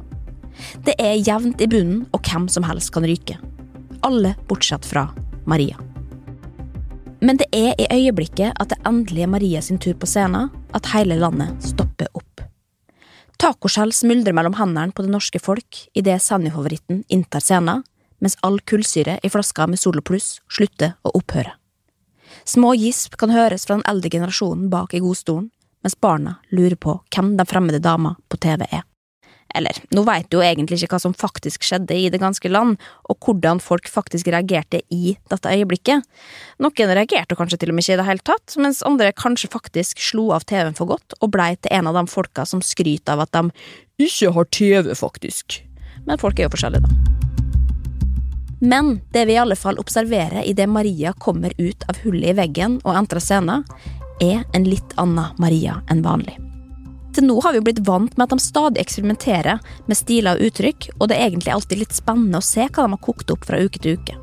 Det 0.86 0.94
er 1.02 1.18
jevnt 1.18 1.62
i 1.62 1.70
bunnen, 1.72 2.06
og 2.14 2.22
hvem 2.28 2.46
som 2.52 2.66
helst 2.68 2.94
kan 2.94 3.08
ryke. 3.08 3.40
Alle 4.06 4.36
bortsett 4.50 4.86
fra 4.86 5.08
Maria. 5.50 5.80
Men 7.22 7.38
det 7.38 7.50
er 7.54 7.74
i 7.78 7.90
øyeblikket 7.90 8.58
at 8.58 8.72
det 8.74 8.82
endelig 8.86 9.26
er 9.26 9.30
Maria 9.30 9.62
sin 9.62 9.82
tur 9.82 9.94
på 9.98 10.10
scenen, 10.10 10.50
at 10.74 10.90
hele 10.94 11.18
landet 11.22 11.66
stopper 11.66 12.10
opp. 12.18 12.42
Tacoskjell 13.42 13.94
smuldrer 13.94 14.36
mellom 14.38 14.54
hendene 14.58 14.94
på 14.94 15.06
det 15.06 15.14
norske 15.14 15.42
folk 15.42 15.86
idet 15.98 16.20
Sanny-favoritten 16.22 17.04
inntar 17.10 17.42
scenen, 17.42 17.82
mens 18.22 18.38
all 18.46 18.60
kullsyre 18.60 19.18
i 19.24 19.30
flaska 19.30 19.68
med 19.68 19.82
Solo 19.82 20.04
Pluss 20.06 20.38
slutter 20.50 20.96
å 21.04 21.16
opphøre. 21.20 21.58
Små 22.48 22.74
gisp 22.80 23.18
kan 23.20 23.34
høres 23.34 23.68
fra 23.68 23.78
den 23.78 23.88
eldre 23.90 24.14
generasjonen 24.14 24.70
bak 24.72 24.94
i 24.96 25.02
godstolen, 25.04 25.50
mens 25.84 25.98
barna 26.00 26.38
lurer 26.54 26.78
på 26.78 27.00
hvem 27.14 27.36
den 27.38 27.50
fremmede 27.50 27.82
dama 27.84 28.16
på 28.30 28.40
TV 28.42 28.66
er. 28.70 28.86
Eller, 29.56 29.76
nå 29.92 30.04
veit 30.08 30.30
du 30.32 30.38
jo 30.38 30.44
egentlig 30.46 30.78
ikke 30.80 30.96
hva 30.96 31.02
som 31.04 31.16
faktisk 31.18 31.66
skjedde 31.68 31.98
i 31.98 32.08
det 32.14 32.22
ganske 32.22 32.48
land, 32.48 32.78
og 33.12 33.20
hvordan 33.26 33.60
folk 33.64 33.90
faktisk 33.92 34.30
reagerte 34.32 34.80
i 34.94 35.18
dette 35.32 35.52
øyeblikket. 35.52 36.08
Noen 36.64 36.94
reagerte 36.96 37.36
kanskje 37.36 37.60
til 37.60 37.74
og 37.74 37.78
med 37.78 37.86
ikke 37.86 37.98
i 37.98 38.02
det 38.02 38.08
hele 38.08 38.28
tatt, 38.32 38.56
mens 38.64 38.84
andre 38.88 39.12
kanskje 39.12 39.52
faktisk 39.52 40.00
slo 40.00 40.30
av 40.38 40.48
TV-en 40.48 40.78
for 40.78 40.94
godt 40.94 41.18
og 41.20 41.34
blei 41.36 41.54
til 41.60 41.76
en 41.76 41.92
av 41.92 42.00
de 42.00 42.08
folka 42.12 42.48
som 42.48 42.64
skryter 42.64 43.18
av 43.18 43.26
at 43.28 43.36
de 43.36 44.08
ikke 44.08 44.32
har 44.38 44.52
TV, 44.56 44.94
faktisk. 44.96 45.62
Men 46.08 46.22
folk 46.22 46.40
er 46.40 46.48
jo 46.48 46.56
forskjellige, 46.56 46.88
da. 46.88 47.11
Men 48.64 49.00
det 49.12 49.26
vi 49.26 49.34
i 49.34 49.38
alle 49.42 49.56
fall 49.58 49.80
observerer 49.82 50.44
idet 50.46 50.70
Maria 50.70 51.14
kommer 51.18 51.54
ut 51.58 51.84
av 51.90 51.98
hullet 52.04 52.30
i 52.30 52.38
veggen 52.38 52.76
og 52.84 52.94
entrer 52.94 53.24
scenen, 53.24 53.64
er 54.22 54.44
en 54.54 54.68
litt 54.70 54.94
annen 55.02 55.34
Maria 55.42 55.80
enn 55.90 56.04
vanlig. 56.06 56.36
Til 57.16 57.26
nå 57.26 57.40
har 57.42 57.56
vi 57.56 57.64
blitt 57.66 57.82
vant 57.88 58.14
med 58.14 58.28
at 58.28 58.36
de 58.36 58.44
stadig 58.46 58.84
eksperimenterer 58.84 59.58
med 59.90 59.98
stiler 59.98 60.38
og 60.38 60.52
uttrykk, 60.52 60.92
og 61.00 61.10
det 61.10 61.18
er 61.18 61.32
egentlig 61.32 61.56
alltid 61.56 61.82
litt 61.82 61.98
spennende 61.98 62.38
å 62.38 62.46
se 62.46 62.68
hva 62.68 62.86
de 62.86 62.94
har 62.94 63.02
kokt 63.02 63.34
opp 63.34 63.50
fra 63.50 63.58
uke 63.58 63.82
til 63.82 63.98
uke. 63.98 64.20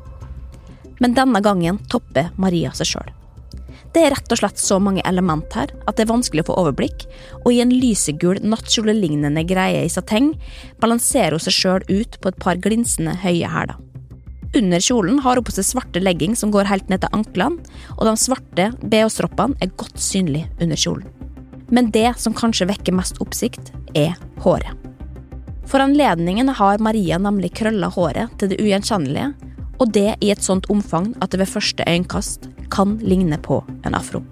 Men 1.03 1.17
denne 1.19 1.43
gangen 1.43 1.81
topper 1.91 2.31
Maria 2.39 2.71
seg 2.79 2.93
sjøl. 2.93 3.11
Det 3.91 4.05
er 4.05 4.15
rett 4.15 4.31
og 4.31 4.39
slett 4.39 4.63
så 4.63 4.79
mange 4.79 5.03
element 5.09 5.51
her 5.57 5.75
at 5.83 5.97
det 5.97 6.05
er 6.05 6.13
vanskelig 6.13 6.45
å 6.45 6.51
få 6.53 6.57
overblikk, 6.63 7.03
og 7.43 7.51
i 7.51 7.59
en 7.59 7.75
lysegul 7.75 8.39
nattkjolelignende 8.39 9.43
greie 9.51 9.83
i 9.83 9.91
sateng 9.91 10.31
balanserer 10.79 11.35
hun 11.35 11.43
seg 11.43 11.59
sjøl 11.59 11.87
ut 11.91 12.19
på 12.23 12.31
et 12.31 12.39
par 12.39 12.63
glinsende 12.63 13.19
høye 13.19 13.51
hæler. 13.51 13.88
Under 14.55 14.79
kjolen 14.81 15.19
har 15.19 15.37
hun 15.37 15.45
på 15.45 15.53
seg 15.53 15.67
svarte 15.67 16.01
legging 16.01 16.33
som 16.37 16.49
går 16.53 16.69
helt 16.71 16.89
ned 16.89 17.03
til 17.03 17.13
anklene, 17.13 17.61
og 17.97 18.07
de 18.07 18.13
svarte 18.17 18.69
bh-stroppene 18.81 19.59
er 19.61 19.73
godt 19.77 20.01
synlige 20.01 20.49
under 20.57 20.79
kjolen. 20.79 21.05
Men 21.69 21.91
det 21.93 22.15
som 22.17 22.33
kanskje 22.33 22.69
vekker 22.71 22.95
mest 22.97 23.21
oppsikt, 23.21 23.69
er 23.93 24.17
håret. 24.41 24.73
For 25.69 25.83
anledningen 25.83 26.49
har 26.57 26.81
Maria 26.81 27.19
nemlig 27.21 27.51
krølla 27.59 27.91
håret 27.93 28.33
til 28.41 28.49
det 28.49 28.57
ugjenkjennelige, 28.57 29.35
og 29.79 29.93
det 29.93 30.17
i 30.25 30.31
et 30.33 30.43
sånt 30.43 30.65
omfang 30.73 31.11
at 31.21 31.29
det 31.29 31.43
ved 31.43 31.53
første 31.53 31.85
øyekast 31.85 32.49
kan 32.73 32.97
ligne 33.05 33.37
på 33.37 33.61
en 33.85 33.97
afro. 33.97 34.23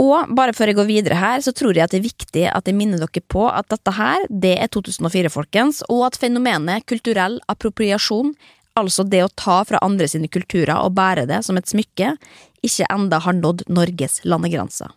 Og 0.00 0.30
bare 0.34 0.54
før 0.54 0.70
jeg 0.70 0.78
går 0.78 0.88
videre 0.88 1.18
her, 1.18 1.42
så 1.42 1.52
tror 1.54 1.74
jeg 1.74 1.86
at 1.86 1.92
det 1.94 2.00
er 2.00 2.06
viktig 2.06 2.44
at 2.50 2.66
jeg 2.66 2.74
minner 2.78 3.02
dere 3.02 3.22
på 3.30 3.46
at 3.50 3.66
dette 3.70 3.94
her, 3.94 4.26
det 4.30 4.56
er 4.62 4.70
2004, 4.70 5.30
folkens, 5.30 5.82
og 5.90 6.06
at 6.08 6.18
fenomenet 6.18 6.86
kulturell 6.90 7.40
appropriasjon, 7.50 8.32
altså 8.78 9.06
det 9.06 9.22
å 9.24 9.32
ta 9.38 9.62
fra 9.68 9.80
andre 9.84 10.08
sine 10.10 10.30
kulturer 10.32 10.76
og 10.80 10.96
bære 10.98 11.28
det 11.30 11.40
som 11.46 11.58
et 11.60 11.70
smykke, 11.70 12.16
ikke 12.64 12.90
enda 12.92 13.20
har 13.24 13.36
nådd 13.38 13.66
Norges 13.72 14.22
landegrenser. 14.24 14.92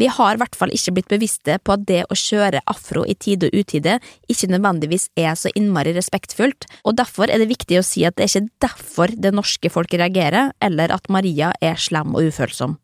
Vi 0.00 0.08
har 0.08 0.34
i 0.34 0.40
hvert 0.40 0.56
fall 0.56 0.72
ikke 0.72 0.94
blitt 0.96 1.10
bevisste 1.10 1.58
på 1.60 1.74
at 1.74 1.82
det 1.88 2.00
å 2.08 2.16
kjøre 2.16 2.62
afro 2.70 3.02
i 3.04 3.14
tide 3.18 3.50
og 3.50 3.58
utide 3.60 3.98
ikke 4.32 4.48
nødvendigvis 4.54 5.10
er 5.20 5.34
så 5.36 5.52
innmari 5.58 5.92
respektfullt, 5.96 6.64
og 6.88 6.96
derfor 6.96 7.28
er 7.28 7.42
det 7.42 7.50
viktig 7.50 7.76
å 7.80 7.84
si 7.84 8.06
at 8.08 8.16
det 8.16 8.24
er 8.24 8.32
ikke 8.32 8.64
derfor 8.64 9.12
det 9.12 9.34
norske 9.36 9.72
folk 9.72 9.92
reagerer, 9.92 10.54
eller 10.64 10.94
at 10.96 11.12
Maria 11.12 11.52
er 11.60 11.76
slem 11.76 12.16
og 12.16 12.32
ufølsom. 12.32 12.78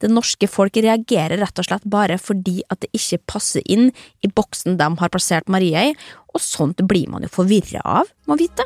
Det 0.00 0.08
norske 0.12 0.48
folk 0.48 0.80
reagerer 0.80 1.40
rett 1.40 1.60
og 1.60 1.68
slett 1.68 1.84
bare 1.92 2.16
fordi 2.20 2.62
at 2.72 2.84
det 2.84 2.92
ikke 2.96 3.22
passer 3.36 3.64
inn 3.68 3.90
i 4.24 4.32
boksen 4.32 4.80
de 4.80 4.90
har 5.00 5.12
plassert 5.12 5.52
Maria 5.52 5.90
i, 5.90 5.94
og 6.32 6.42
sånt 6.42 6.80
blir 6.88 7.08
man 7.12 7.24
jo 7.24 7.32
forvirra 7.36 7.84
av, 8.00 8.12
må 8.28 8.40
vite. 8.40 8.64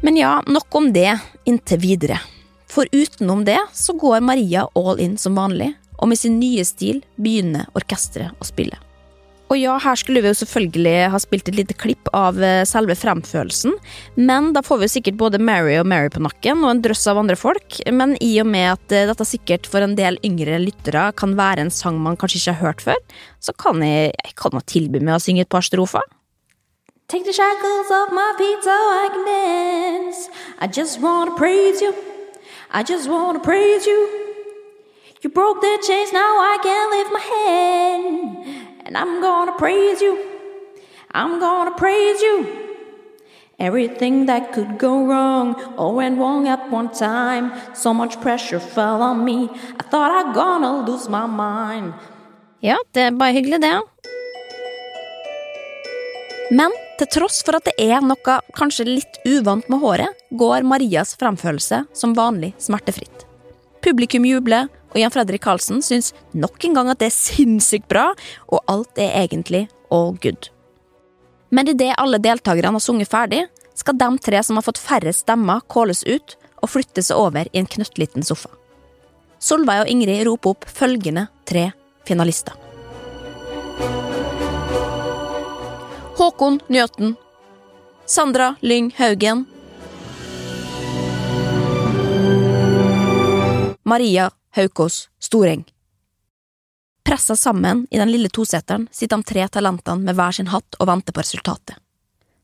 Men 0.00 0.16
ja, 0.16 0.42
nok 0.46 0.74
om 0.74 0.92
det 0.92 1.18
inntil 1.44 1.80
videre. 1.80 2.20
For 2.70 2.88
utenom 2.92 3.44
det 3.44 3.58
så 3.72 3.92
går 3.92 4.20
Maria 4.20 4.68
all 4.74 5.00
in 5.00 5.18
som 5.18 5.34
vanlig, 5.36 5.72
og 5.98 6.08
med 6.08 6.18
sin 6.18 6.38
nye 6.40 6.64
stil 6.64 7.02
begynner 7.20 7.68
orkesteret 7.76 8.32
å 8.40 8.46
spille. 8.48 8.78
Og 9.50 9.58
ja, 9.58 9.74
her 9.82 9.98
skulle 9.98 10.22
vi 10.22 10.30
jo 10.30 10.38
selvfølgelig 10.38 11.08
ha 11.10 11.18
spilt 11.18 11.48
et 11.50 11.56
lite 11.58 11.74
klipp 11.74 12.06
av 12.14 12.38
eh, 12.38 12.62
selve 12.68 12.94
fremførelsen, 12.94 13.74
men 14.14 14.52
da 14.54 14.62
får 14.62 14.78
vi 14.84 14.90
sikkert 14.92 15.18
både 15.18 15.40
Mary 15.42 15.74
og 15.80 15.88
Mary 15.90 16.12
på 16.14 16.22
nakken, 16.22 16.62
og 16.62 16.70
en 16.70 16.82
drøss 16.84 17.02
av 17.10 17.18
andre 17.18 17.34
folk, 17.34 17.80
men 17.90 18.14
i 18.22 18.30
og 18.40 18.46
med 18.46 18.68
at 18.76 18.94
eh, 18.94 19.08
dette 19.10 19.26
sikkert 19.26 19.66
for 19.66 19.82
en 19.82 19.98
del 19.98 20.20
yngre 20.26 20.62
lyttere 20.62 21.08
kan 21.18 21.34
være 21.34 21.66
en 21.66 21.74
sang 21.74 21.98
man 21.98 22.18
kanskje 22.20 22.44
ikke 22.44 22.54
har 22.54 22.70
hørt 22.70 22.86
før, 22.86 23.02
så 23.42 23.56
kan 23.58 23.82
jeg, 23.82 24.14
jeg 24.14 24.38
kan 24.38 24.62
tilby 24.70 25.02
meg 25.02 25.18
å 25.18 25.24
synge 25.26 25.42
et 25.42 25.50
par 25.50 25.66
strofer. 25.66 26.06
Take 27.10 27.24
the 27.24 27.32
shackles 27.32 27.90
off 27.90 28.12
my 28.12 28.32
feet 28.38 28.62
so 28.62 28.70
I 28.70 29.08
can 29.12 29.24
dance. 29.24 30.28
I 30.60 30.68
just 30.68 31.00
wanna 31.00 31.34
praise 31.34 31.80
you. 31.80 31.92
I 32.70 32.84
just 32.84 33.10
wanna 33.10 33.40
praise 33.40 33.84
you. 33.84 34.00
You 35.20 35.30
broke 35.30 35.60
the 35.60 35.74
chains, 35.84 36.12
now 36.12 36.32
I 36.52 36.56
can 36.62 36.84
lift 36.96 37.10
my 37.18 37.24
hand. 37.34 38.16
And 38.86 38.96
I'm 38.96 39.20
gonna 39.20 39.56
praise 39.58 40.00
you. 40.00 40.18
I'm 41.10 41.40
gonna 41.40 41.72
praise 41.72 42.20
you. 42.22 42.46
Everything 43.58 44.26
that 44.26 44.52
could 44.52 44.78
go 44.78 45.04
wrong 45.04 45.56
all 45.76 45.96
went 45.96 46.16
wrong 46.16 46.46
at 46.46 46.70
one 46.70 46.90
time. 46.90 47.50
So 47.74 47.92
much 47.92 48.20
pressure 48.20 48.60
fell 48.60 49.02
on 49.02 49.24
me. 49.24 49.50
I 49.80 49.82
thought 49.82 50.12
I'd 50.12 50.32
gonna 50.32 50.86
lose 50.86 51.08
my 51.08 51.26
mind. 51.26 51.92
Ja, 52.60 52.76
det 52.92 53.02
er 53.02 53.10
bare 53.10 53.32
hyggelig, 53.32 53.62
det. 53.62 53.82
Men 56.50 56.70
til 57.00 57.08
tross 57.16 57.40
for 57.46 57.56
at 57.56 57.64
det 57.68 57.76
er 57.80 58.02
noe 58.04 58.36
kanskje 58.56 58.84
litt 58.88 59.20
uvant 59.24 59.66
med 59.72 59.80
håret, 59.80 60.20
går 60.36 60.66
Marias 60.68 61.14
framførelse 61.20 61.84
som 61.96 62.14
vanlig 62.16 62.52
smertefritt. 62.60 63.24
Publikum 63.80 64.26
jubler, 64.28 64.68
og 64.90 64.98
Jan 64.98 65.12
Fredrik 65.14 65.44
Karlsen 65.44 65.80
syns 65.86 66.10
nok 66.36 66.64
en 66.66 66.76
gang 66.76 66.90
at 66.92 67.00
det 67.00 67.08
er 67.08 67.16
sinnssykt 67.16 67.88
bra, 67.88 68.10
og 68.52 68.64
alt 68.68 69.00
er 69.00 69.14
egentlig 69.22 69.68
all 69.90 70.12
good. 70.20 70.50
Men 71.50 71.70
idet 71.70 71.94
alle 71.98 72.20
deltakerne 72.22 72.76
har 72.76 72.84
sunget 72.84 73.10
ferdig, 73.10 73.46
skal 73.74 73.96
de 73.96 74.10
tre 74.20 74.42
som 74.44 74.58
har 74.58 74.66
fått 74.66 74.82
færre 74.82 75.14
stemmer, 75.16 75.64
kåles 75.72 76.02
ut 76.04 76.36
og 76.60 76.74
flytte 76.74 77.02
seg 77.06 77.16
over 77.16 77.48
i 77.48 77.62
en 77.62 77.70
knøttliten 77.70 78.26
sofa. 78.26 78.50
Solveig 79.40 79.86
og 79.86 79.92
Ingrid 79.94 80.26
roper 80.28 80.52
opp 80.52 80.68
følgende 80.68 81.30
tre 81.48 81.70
finalister. 82.04 82.58
Håkon 86.20 86.60
Njøten. 86.68 87.14
Sandra 88.06 88.54
Lyng 88.60 88.94
Haugen. 88.96 89.44
Maria 93.82 94.30
Haukås 94.50 95.08
Storeng. 95.18 95.64
Pressa 97.04 97.36
sammen 97.36 97.86
i 97.90 97.98
den 97.98 98.12
lille 98.12 98.28
toseteren 98.28 98.88
sitter 98.92 99.16
de 99.16 99.22
tre 99.22 99.48
talentene 99.48 100.04
med 100.04 100.20
hver 100.20 100.36
sin 100.36 100.52
hatt 100.52 100.76
og 100.76 100.92
venter 100.92 101.16
på 101.16 101.24
resultatet. 101.24 101.80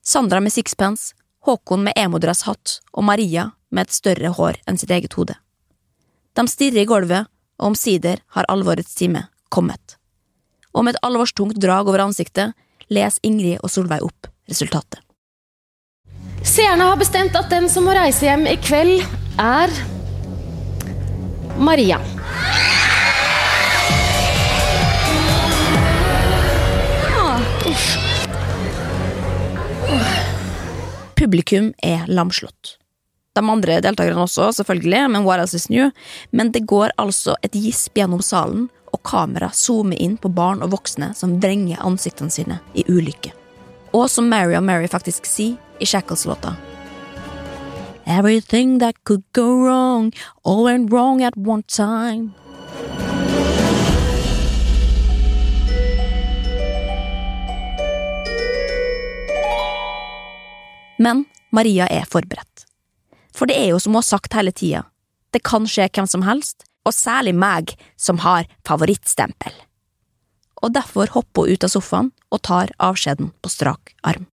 Sandra 0.00 0.40
med 0.40 0.56
sixpence, 0.56 1.12
Håkon 1.44 1.84
med 1.84 2.00
emodresshatt 2.00 2.78
og 2.92 3.04
Maria 3.04 3.50
med 3.68 3.84
et 3.84 4.00
større 4.00 4.32
hår 4.40 4.56
enn 4.64 4.80
sitt 4.80 4.90
eget 4.90 5.20
hode. 5.20 5.36
De 6.32 6.48
stirrer 6.48 6.86
i 6.86 6.88
gulvet, 6.88 7.28
og 7.60 7.74
omsider 7.74 8.24
har 8.32 8.48
alvorets 8.48 8.96
time 8.96 9.28
kommet. 9.52 9.98
Og 10.72 10.84
med 10.84 10.96
et 10.96 11.04
alvorstungt 11.04 11.60
drag 11.60 11.92
over 11.92 12.08
ansiktet 12.08 12.56
les 12.92 13.18
Ingrid 13.26 13.58
og 13.62 13.72
Solveig 13.72 14.04
opp 14.06 14.28
resultatet. 14.50 15.00
Seerne 16.46 16.86
har 16.86 16.98
bestemt 17.00 17.34
at 17.34 17.50
den 17.50 17.66
som 17.70 17.88
må 17.88 17.94
reise 17.96 18.28
hjem 18.28 18.46
i 18.46 18.54
kveld, 18.62 19.02
er 19.42 19.72
Maria. 21.58 21.98
Publikum 31.16 31.72
er 31.82 32.04
lamslått. 32.06 32.76
De 33.36 33.42
andre 33.42 33.80
deltakerne 33.84 34.22
også, 34.22 34.52
selvfølgelig, 34.60 35.02
men 35.12 35.24
what 35.26 35.42
else 35.42 35.58
is 35.58 35.68
new? 35.72 35.90
Men 36.30 36.52
det 36.54 36.64
går 36.68 36.94
altså 37.00 37.34
et 37.44 37.56
gisp 37.56 37.98
gjennom 37.98 38.22
salen, 38.24 38.68
og 38.92 39.02
kamera 39.06 39.50
zoomer 39.54 39.98
inn 40.02 40.16
på 40.20 40.28
barn 40.28 40.62
og 40.64 40.72
voksne 40.74 41.12
som 41.16 41.38
vrenger 41.42 41.82
ansiktene 41.84 42.32
sine 42.32 42.60
i 42.74 42.84
ulykke. 42.88 43.32
Og 43.96 44.10
som 44.10 44.28
Mary 44.28 44.56
og 44.58 44.64
Mary 44.66 44.88
faktisk 44.90 45.26
sier 45.28 45.56
i 45.80 45.86
Shackles-låta. 45.86 46.56
Everything 48.06 48.78
that 48.78 49.04
could 49.04 49.24
go 49.32 49.48
wrong, 49.64 50.12
all 50.44 50.64
went 50.64 50.92
wrong 50.92 51.22
at 51.22 51.36
one 51.36 51.62
time. 51.62 52.34
Men 60.98 61.24
Maria 61.50 61.86
er 61.90 62.06
forberedt. 62.08 62.64
For 63.36 63.48
det 63.48 63.58
er 63.58 63.72
jo 63.74 63.80
som 63.82 63.92
hun 63.92 64.00
har 64.00 64.06
sagt 64.08 64.36
hele 64.36 64.52
tida, 64.52 64.86
det 65.34 65.42
kan 65.44 65.66
skje 65.68 65.90
hvem 65.92 66.08
som 66.08 66.24
helst, 66.24 66.64
og 66.86 66.94
særlig 66.94 67.34
meg, 67.34 67.74
som 67.98 68.22
har 68.22 68.46
favorittstempel. 68.66 69.52
Og 70.64 70.72
derfor 70.72 71.10
hopper 71.12 71.46
hun 71.46 71.56
ut 71.56 71.66
av 71.66 71.72
sofaen 71.72 72.12
og 72.32 72.42
tar 72.46 72.72
avskjeden 72.82 73.32
på 73.42 73.52
strak 73.52 73.92
arm. 74.06 74.26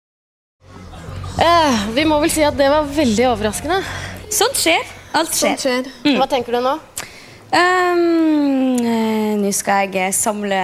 Eh, 1.42 1.86
vi 1.98 2.06
må 2.06 2.20
vel 2.22 2.32
si 2.32 2.44
at 2.46 2.58
det 2.58 2.70
var 2.72 2.88
veldig 2.88 3.28
overraskende. 3.32 3.82
Sånt 4.34 4.58
skjer. 4.60 4.86
Alt 5.18 5.34
skjer. 5.34 5.58
Sånt 5.58 5.66
skjer. 5.66 5.90
Mm. 6.06 6.18
Hva 6.22 6.30
tenker 6.30 6.56
du 6.56 6.62
nå? 6.64 6.78
Um, 7.54 8.80
Nå 9.44 9.52
skal 9.54 9.92
jeg 9.92 10.08
eh, 10.08 10.16
samle 10.16 10.60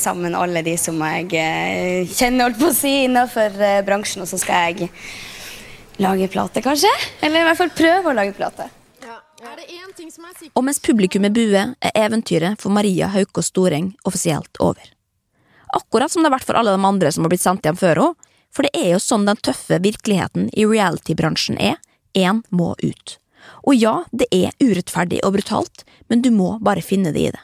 sammen 0.00 0.34
alle 0.34 0.62
de 0.66 0.74
som 0.80 0.96
jeg 1.06 1.28
eh, 1.38 2.08
kjenner 2.10 2.48
holdt 2.48 2.58
på 2.58 2.70
å 2.70 2.74
si 2.74 2.94
innenfor 3.04 3.60
bransjen, 3.86 4.24
og 4.24 4.30
så 4.30 4.40
skal 4.40 4.72
jeg 4.72 4.90
lage 6.02 6.30
plate, 6.32 6.62
kanskje? 6.64 6.90
Eller 7.22 7.42
i 7.42 7.46
hvert 7.46 7.60
fall 7.60 7.74
prøve 7.76 8.10
å 8.10 8.16
lage 8.16 8.34
plate. 8.34 8.66
Og 10.52 10.64
mens 10.64 10.80
publikummet 10.82 11.34
buer, 11.36 11.74
er 11.80 11.96
eventyret 12.06 12.60
for 12.60 12.72
Maria 12.74 13.08
Haukås 13.12 13.50
Storeng 13.52 13.92
offisielt 14.08 14.60
over. 14.60 14.82
Akkurat 15.72 16.12
som 16.12 16.22
det 16.22 16.30
har 16.30 16.36
vært 16.38 16.48
for 16.48 16.58
alle 16.58 16.74
de 16.76 16.84
andre 16.84 17.12
som 17.12 17.24
har 17.24 17.32
blitt 17.32 17.44
sendt 17.44 17.66
hjem 17.66 17.78
før 17.80 18.00
henne, 18.02 18.30
for 18.52 18.68
det 18.68 18.76
er 18.76 18.90
jo 18.92 19.00
sånn 19.00 19.24
den 19.24 19.38
tøffe 19.40 19.78
virkeligheten 19.80 20.50
i 20.52 20.66
reality-bransjen 20.68 21.56
er, 21.56 21.78
én 22.12 22.42
må 22.52 22.74
ut. 22.82 23.14
Og 23.64 23.78
ja, 23.78 24.02
det 24.12 24.28
er 24.28 24.52
urettferdig 24.60 25.22
og 25.24 25.38
brutalt, 25.38 25.86
men 26.12 26.20
du 26.20 26.28
må 26.34 26.58
bare 26.60 26.84
finne 26.84 27.14
det 27.16 27.22
i 27.22 27.30
det. 27.32 27.40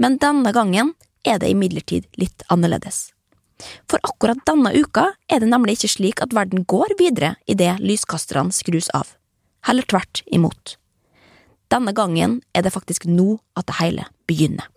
Men 0.00 0.16
denne 0.22 0.52
gangen 0.56 0.94
er 1.26 1.36
det 1.42 1.50
imidlertid 1.52 2.08
litt 2.16 2.46
annerledes. 2.48 3.10
For 3.88 4.00
akkurat 4.04 4.40
denne 4.48 4.72
uka 4.76 5.10
er 5.32 5.40
det 5.40 5.52
nemlig 5.52 5.78
ikke 5.78 5.92
slik 5.92 6.24
at 6.24 6.34
verden 6.36 6.64
går 6.68 6.96
videre 6.98 7.34
idet 7.48 7.78
lyskasterne 7.80 8.52
skrus 8.56 8.88
av. 8.96 9.12
Heller 9.68 9.84
tvert 9.88 10.22
imot. 10.26 10.76
Denne 11.72 11.90
gangen 11.92 12.40
er 12.54 12.62
det 12.62 12.70
faktisk 12.74 13.08
nå 13.10 13.40
at 13.58 13.66
det 13.66 13.78
hele 13.80 14.06
begynner. 14.30 14.68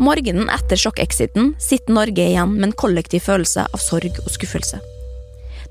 Morgenen 0.00 0.48
etter 0.50 0.80
sjokkexiten 0.80 1.52
sitter 1.62 1.94
Norge 1.94 2.24
igjen 2.24 2.56
med 2.56 2.70
en 2.70 2.78
kollektiv 2.80 3.26
følelse 3.28 3.66
av 3.68 3.82
sorg 3.82 4.16
og 4.24 4.30
skuffelse. 4.32 4.80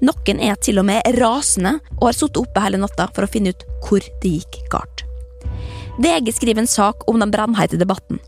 Noen 0.04 0.40
er 0.46 0.56
til 0.62 0.80
og 0.80 0.88
med 0.88 1.06
rasende 1.18 1.76
og 1.98 2.08
har 2.08 2.18
sittet 2.18 2.40
oppe 2.44 2.64
hele 2.64 2.80
natta 2.82 3.10
for 3.16 3.26
å 3.26 3.32
finne 3.34 3.54
ut 3.54 3.66
hvor 3.84 4.06
det 4.24 4.36
gikk 4.38 4.62
galt. 4.72 5.04
VG 6.02 6.32
skriver 6.38 6.64
en 6.64 6.70
sak 6.70 7.04
om 7.10 7.20
den 7.22 7.34
brennheite 7.34 7.78
debatten. 7.82 8.22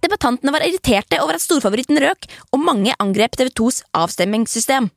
Debattantene 0.00 0.54
var 0.54 0.64
irriterte 0.64 1.20
over 1.20 1.36
at 1.36 1.44
storfavoritten 1.44 2.00
røk, 2.00 2.24
og 2.56 2.64
mange 2.64 2.96
angrep 3.02 3.36
TV 3.36 3.52
2s 3.52 3.82
avstemmingssystem. 3.94 4.88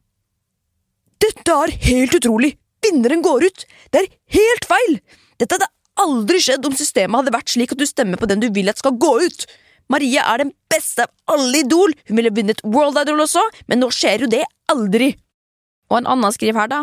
Dette 1.22 1.56
er 1.66 1.76
helt 1.90 2.16
utrolig! 2.22 2.56
Vinneren 2.84 3.24
går 3.26 3.48
ut! 3.48 3.66
Det 3.92 4.04
er 4.04 4.12
helt 4.38 4.68
feil! 4.70 5.00
Dette 5.42 5.58
hadde 5.58 5.72
aldri 6.04 6.40
skjedd 6.42 6.66
om 6.66 6.76
systemet 6.78 7.22
hadde 7.22 7.36
vært 7.36 7.54
slik 7.54 7.74
at 7.76 7.82
du 7.82 7.86
stemmer 7.88 8.20
på 8.20 8.30
den 8.30 8.42
du 8.44 8.50
vil 8.54 8.72
at 8.72 8.82
skal 8.82 8.98
gå 9.00 9.14
ut! 9.24 9.46
Marie 9.92 10.22
er 10.22 10.42
den 10.42 10.54
beste 10.72 11.06
av 11.06 11.36
alle 11.36 11.64
Idol! 11.64 11.94
Hun 12.08 12.20
ville 12.20 12.34
vunnet 12.34 12.64
World 12.66 12.98
Idol 13.04 13.26
også, 13.26 13.44
men 13.68 13.84
nå 13.84 13.92
skjer 13.94 14.26
jo 14.26 14.32
det 14.32 14.44
aldri! 14.72 15.14
Og 15.92 16.00
en 16.00 16.10
annen 16.16 16.34
skriver 16.34 16.64
her, 16.64 16.72
da. 16.72 16.82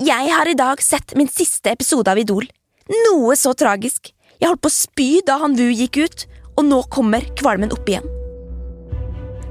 Jeg 0.00 0.32
har 0.32 0.48
i 0.48 0.56
dag 0.56 0.80
sett 0.82 1.16
min 1.18 1.28
siste 1.28 1.74
episode 1.74 2.08
av 2.08 2.20
Idol. 2.20 2.46
Noe 2.88 3.34
så 3.36 3.52
tragisk. 3.58 4.12
Jeg 4.40 4.48
holdt 4.48 4.62
på 4.64 4.72
å 4.72 4.76
spy 4.76 5.08
da 5.26 5.40
han 5.42 5.56
Wu 5.58 5.66
gikk 5.68 5.98
ut, 6.00 6.26
og 6.56 6.64
nå 6.68 6.80
kommer 6.92 7.26
kvalmen 7.36 7.74
opp 7.74 7.88
igjen. 7.90 8.06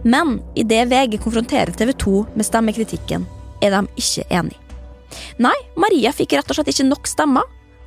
Men 0.05 0.39
idet 0.57 0.85
VG 0.89 1.19
konfronterer 1.21 1.73
TV 1.77 1.93
2 2.01 2.25
med 2.37 2.45
stemmekritikken, 2.47 3.25
er 3.61 3.73
de 3.73 3.85
ikke 4.01 4.25
enige. 4.29 4.64
Nei, 5.41 5.55
Maria 5.75 6.13
fikk 6.15 6.33
rett 6.37 6.49
og 6.49 6.57
slett 6.57 6.71
ikke 6.73 6.87
nok 6.87 7.09
stemmer, 7.09 7.45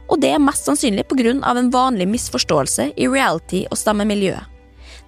og 0.09 0.21
det 0.23 0.31
er 0.35 0.43
mest 0.43 0.69
sannsynlig 0.69 1.05
av 1.43 1.57
en 1.57 1.71
vanlig 1.71 2.09
misforståelse 2.09 2.93
i 2.97 3.09
reality- 3.09 3.67
og 3.71 3.77
stemmemiljøet. 3.77 4.47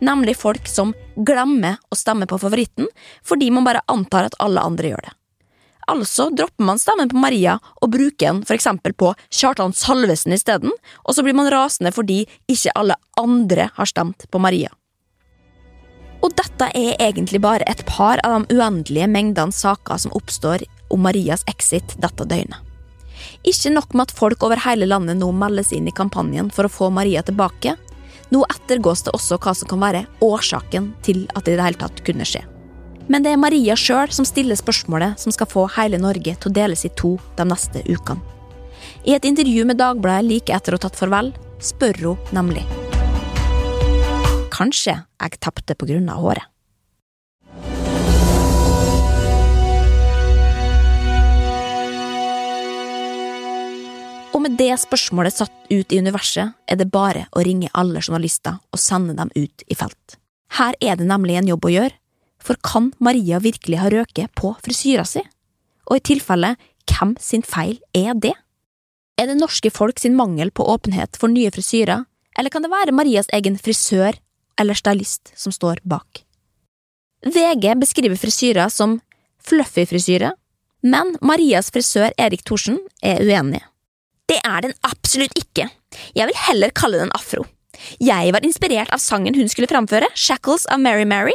Nemlig 0.00 0.36
folk 0.36 0.68
som 0.68 0.94
glemmer 1.16 1.76
å 1.92 1.96
stemme 1.96 2.26
på 2.26 2.38
favoritten 2.40 2.88
fordi 3.22 3.50
man 3.50 3.64
bare 3.64 3.84
antar 3.86 4.24
at 4.24 4.36
alle 4.40 4.60
andre 4.60 4.88
gjør 4.88 5.02
det. 5.04 5.12
Altså 5.90 6.28
dropper 6.30 6.64
man 6.64 6.78
stemmen 6.78 7.10
på 7.10 7.18
Maria 7.18 7.58
og 7.82 7.90
bruker 7.90 8.30
den 8.30 8.42
eksempel 8.54 8.94
på 8.94 9.12
Kjartan 9.28 9.74
Salvesen 9.74 10.32
isteden, 10.32 10.70
og 11.04 11.14
så 11.14 11.24
blir 11.26 11.34
man 11.34 11.50
rasende 11.50 11.92
fordi 11.92 12.22
ikke 12.48 12.74
alle 12.78 12.96
andre 13.18 13.70
har 13.74 13.90
stemt 13.90 14.28
på 14.30 14.38
Maria. 14.38 14.70
Og 16.20 16.34
dette 16.36 16.68
er 16.76 17.00
egentlig 17.00 17.40
bare 17.40 17.66
et 17.68 17.80
par 17.88 18.20
av 18.26 18.44
de 18.44 18.56
uendelige 18.56 19.08
mengdene 19.08 19.56
saker 19.56 20.00
som 20.02 20.14
oppstår 20.16 20.66
om 20.90 21.02
Marias 21.06 21.44
exit 21.50 21.96
dette 22.02 22.26
døgnet. 22.26 22.58
Ikke 23.46 23.72
nok 23.72 23.94
med 23.94 24.08
at 24.08 24.16
folk 24.16 24.42
over 24.44 24.60
hele 24.64 24.88
landet 24.88 25.18
nå 25.20 25.30
meldes 25.32 25.72
inn 25.76 25.88
i 25.88 25.94
kampanjen 25.96 26.50
for 26.52 26.66
å 26.66 26.72
få 26.72 26.90
Maria 26.92 27.22
tilbake, 27.24 27.76
nå 28.30 28.44
ettergås 28.46 29.04
det 29.06 29.14
også 29.16 29.40
hva 29.42 29.54
som 29.56 29.68
kan 29.70 29.82
være 29.82 30.06
årsaken 30.24 30.92
til 31.04 31.24
at 31.34 31.44
det 31.44 31.54
i 31.54 31.58
det 31.58 31.66
hele 31.66 31.80
tatt 31.80 32.02
kunne 32.06 32.26
skje. 32.28 32.44
Men 33.10 33.24
det 33.24 33.32
er 33.34 33.40
Maria 33.42 33.74
sjøl 33.74 34.12
som 34.14 34.26
stiller 34.28 34.58
spørsmålet 34.58 35.18
som 35.18 35.34
skal 35.34 35.48
få 35.50 35.66
hele 35.74 35.98
Norge 35.98 36.36
til 36.36 36.50
å 36.50 36.54
deles 36.54 36.84
i 36.86 36.92
to 36.94 37.16
de 37.38 37.46
neste 37.48 37.82
ukene. 37.88 38.22
I 39.04 39.16
et 39.16 39.26
intervju 39.26 39.64
med 39.66 39.80
Dagbladet 39.80 40.28
like 40.28 40.54
etter 40.54 40.76
å 40.76 40.78
ha 40.78 40.84
tatt 40.84 40.98
farvel, 40.98 41.32
spør 41.60 41.98
hun 42.04 42.30
nemlig. 42.36 42.62
Kanskje 44.54 45.00
jeg 45.00 45.40
tapte 45.40 45.74
av 45.74 46.20
håret. 46.20 46.49
Og 54.30 54.44
med 54.44 54.54
det 54.58 54.70
spørsmålet 54.78 55.34
satt 55.34 55.54
ut 55.72 55.92
i 55.92 55.98
universet, 55.98 56.52
er 56.70 56.78
det 56.78 56.90
bare 56.94 57.24
å 57.34 57.42
ringe 57.42 57.70
alle 57.74 57.98
journalister 57.98 58.60
og 58.70 58.78
sende 58.78 59.16
dem 59.18 59.32
ut 59.34 59.64
i 59.66 59.74
felt. 59.74 60.16
Her 60.54 60.76
er 60.78 60.98
det 60.98 61.08
nemlig 61.08 61.38
en 61.38 61.50
jobb 61.50 61.66
å 61.66 61.72
gjøre, 61.74 61.96
for 62.40 62.58
kan 62.64 62.92
Maria 63.02 63.40
virkelig 63.42 63.80
ha 63.82 63.90
røket 63.90 64.30
på 64.38 64.52
frisyra 64.62 65.04
si? 65.04 65.22
Og 65.90 65.98
i 65.98 66.04
tilfelle, 66.12 66.54
hvem 66.86 67.16
sin 67.20 67.42
feil 67.42 67.80
er 67.96 68.14
det? 68.14 68.36
Er 69.18 69.28
det 69.28 69.40
norske 69.40 69.72
folk 69.74 69.98
sin 70.00 70.14
mangel 70.16 70.52
på 70.54 70.64
åpenhet 70.64 71.18
for 71.18 71.28
nye 71.28 71.50
frisyrer, 71.52 72.06
eller 72.38 72.54
kan 72.54 72.62
det 72.62 72.70
være 72.72 72.94
Marias 72.94 73.28
egen 73.34 73.58
frisør 73.58 74.14
eller 74.60 74.78
stylist 74.78 75.34
som 75.36 75.52
står 75.52 75.82
bak? 75.82 76.22
VG 77.26 77.74
beskriver 77.82 78.16
frisyrer 78.16 78.70
som 78.72 79.00
fluffy 79.42 79.84
frisyre, 79.90 80.32
men 80.86 81.16
Marias 81.20 81.68
frisør 81.74 82.14
Erik 82.16 82.46
Thorsen 82.46 82.78
er 83.04 83.20
uenig. 83.26 83.60
Det 84.30 84.38
er 84.46 84.62
den 84.62 84.76
absolutt 84.86 85.34
ikke. 85.38 85.66
Jeg 86.14 86.30
vil 86.30 86.38
heller 86.46 86.70
kalle 86.70 87.00
den 87.02 87.10
afro. 87.16 87.42
Jeg 87.98 88.30
var 88.34 88.44
inspirert 88.46 88.92
av 88.94 89.00
sangen 89.02 89.34
hun 89.34 89.48
skulle 89.50 89.70
framføre, 89.70 90.06
Shackles 90.14 90.66
av 90.70 90.78
Mary 90.82 91.06
Mary. 91.08 91.34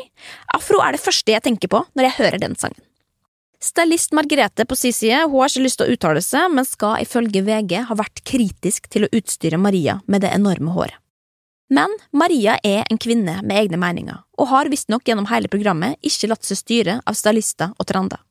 Afro 0.55 0.79
er 0.83 0.95
det 0.95 1.01
første 1.03 1.33
jeg 1.33 1.43
tenker 1.43 1.71
på 1.71 1.81
når 1.97 2.07
jeg 2.07 2.17
hører 2.19 2.43
den 2.43 2.55
sangen. 2.59 2.79
Stylist 3.59 4.13
Margrethe 4.13 4.65
på 4.67 4.77
sin 4.77 4.93
side 4.93 5.23
hun 5.25 5.39
har 5.41 5.49
ikke 5.49 5.63
lyst 5.63 5.79
til 5.79 5.89
å 5.89 5.95
uttale 5.95 6.21
seg, 6.21 6.51
men 6.53 6.67
skal 6.67 7.01
ifølge 7.01 7.41
VG 7.43 7.81
ha 7.89 7.97
vært 7.97 8.21
kritisk 8.27 8.87
til 8.93 9.07
å 9.07 9.11
utstyre 9.15 9.59
Maria 9.59 9.97
med 10.05 10.23
det 10.23 10.31
enorme 10.35 10.75
håret. 10.75 10.99
Men 11.73 11.89
Maria 12.13 12.59
er 12.61 12.85
en 12.85 12.99
kvinne 13.01 13.39
med 13.41 13.57
egne 13.57 13.79
meninger, 13.81 14.21
og 14.37 14.51
har 14.51 14.69
visstnok 14.69 15.07
gjennom 15.09 15.25
hele 15.31 15.49
programmet 15.49 15.97
ikke 16.05 16.29
latt 16.29 16.45
seg 16.45 16.61
styre 16.61 16.99
av 17.09 17.17
stylister 17.17 17.73
og 17.73 17.89
trender. 17.89 18.21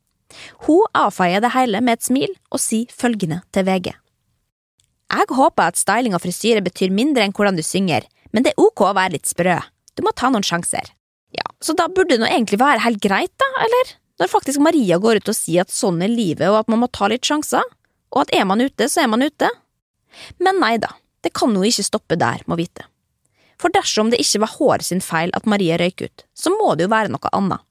Hun 0.68 0.87
avfeier 0.94 1.42
det 1.42 1.50
hele 1.57 1.83
med 1.83 1.98
et 1.98 2.07
smil 2.07 2.31
og 2.55 2.62
sier 2.62 2.94
følgende 2.94 3.42
til 3.53 3.66
VG. 3.66 3.90
Jeg 5.12 5.36
håper 5.36 5.70
at 5.70 5.78
styling 5.78 6.16
og 6.16 6.22
frisyre 6.24 6.62
betyr 6.64 6.92
mindre 6.94 7.24
enn 7.26 7.34
hvordan 7.36 7.58
du 7.58 7.62
synger, 7.64 8.06
men 8.32 8.44
det 8.44 8.54
er 8.54 8.62
ok 8.62 8.86
å 8.88 8.94
være 8.96 9.16
litt 9.16 9.30
sprø. 9.30 9.58
Du 9.94 10.02
må 10.02 10.14
ta 10.16 10.30
noen 10.32 10.46
sjanser. 10.46 10.88
Ja, 11.34 11.44
så 11.62 11.74
da 11.76 11.88
burde 11.90 12.16
det 12.16 12.22
nå 12.22 12.30
egentlig 12.30 12.60
være 12.62 12.82
helt 12.84 13.02
greit, 13.02 13.32
da, 13.40 13.48
eller? 13.66 13.94
Når 14.22 14.30
faktisk 14.30 14.62
Maria 14.62 14.98
går 15.02 15.20
ut 15.22 15.30
og 15.30 15.36
sier 15.36 15.66
at 15.66 15.74
sånn 15.74 16.02
er 16.06 16.12
livet 16.12 16.46
og 16.46 16.60
at 16.60 16.70
man 16.70 16.84
må 16.84 16.90
ta 16.94 17.08
litt 17.10 17.26
sjanser, 17.26 17.62
og 18.14 18.22
at 18.22 18.34
er 18.34 18.46
man 18.46 18.62
ute, 18.62 18.88
så 18.90 19.02
er 19.02 19.10
man 19.10 19.24
ute. 19.26 19.50
Men 20.38 20.60
nei 20.62 20.76
da, 20.82 20.92
det 21.26 21.34
kan 21.34 21.54
jo 21.54 21.64
ikke 21.66 21.86
stoppe 21.86 22.18
der, 22.20 22.44
må 22.46 22.58
vite. 22.58 22.86
For 23.58 23.74
dersom 23.74 24.10
det 24.10 24.22
ikke 24.22 24.42
var 24.44 24.54
håret 24.56 24.86
sin 24.86 25.02
feil 25.02 25.34
at 25.34 25.46
Maria 25.50 25.78
røyk 25.80 26.06
ut, 26.06 26.26
så 26.34 26.54
må 26.54 26.74
det 26.74 26.86
jo 26.86 26.94
være 26.94 27.10
noe 27.14 27.34
annet. 27.34 27.62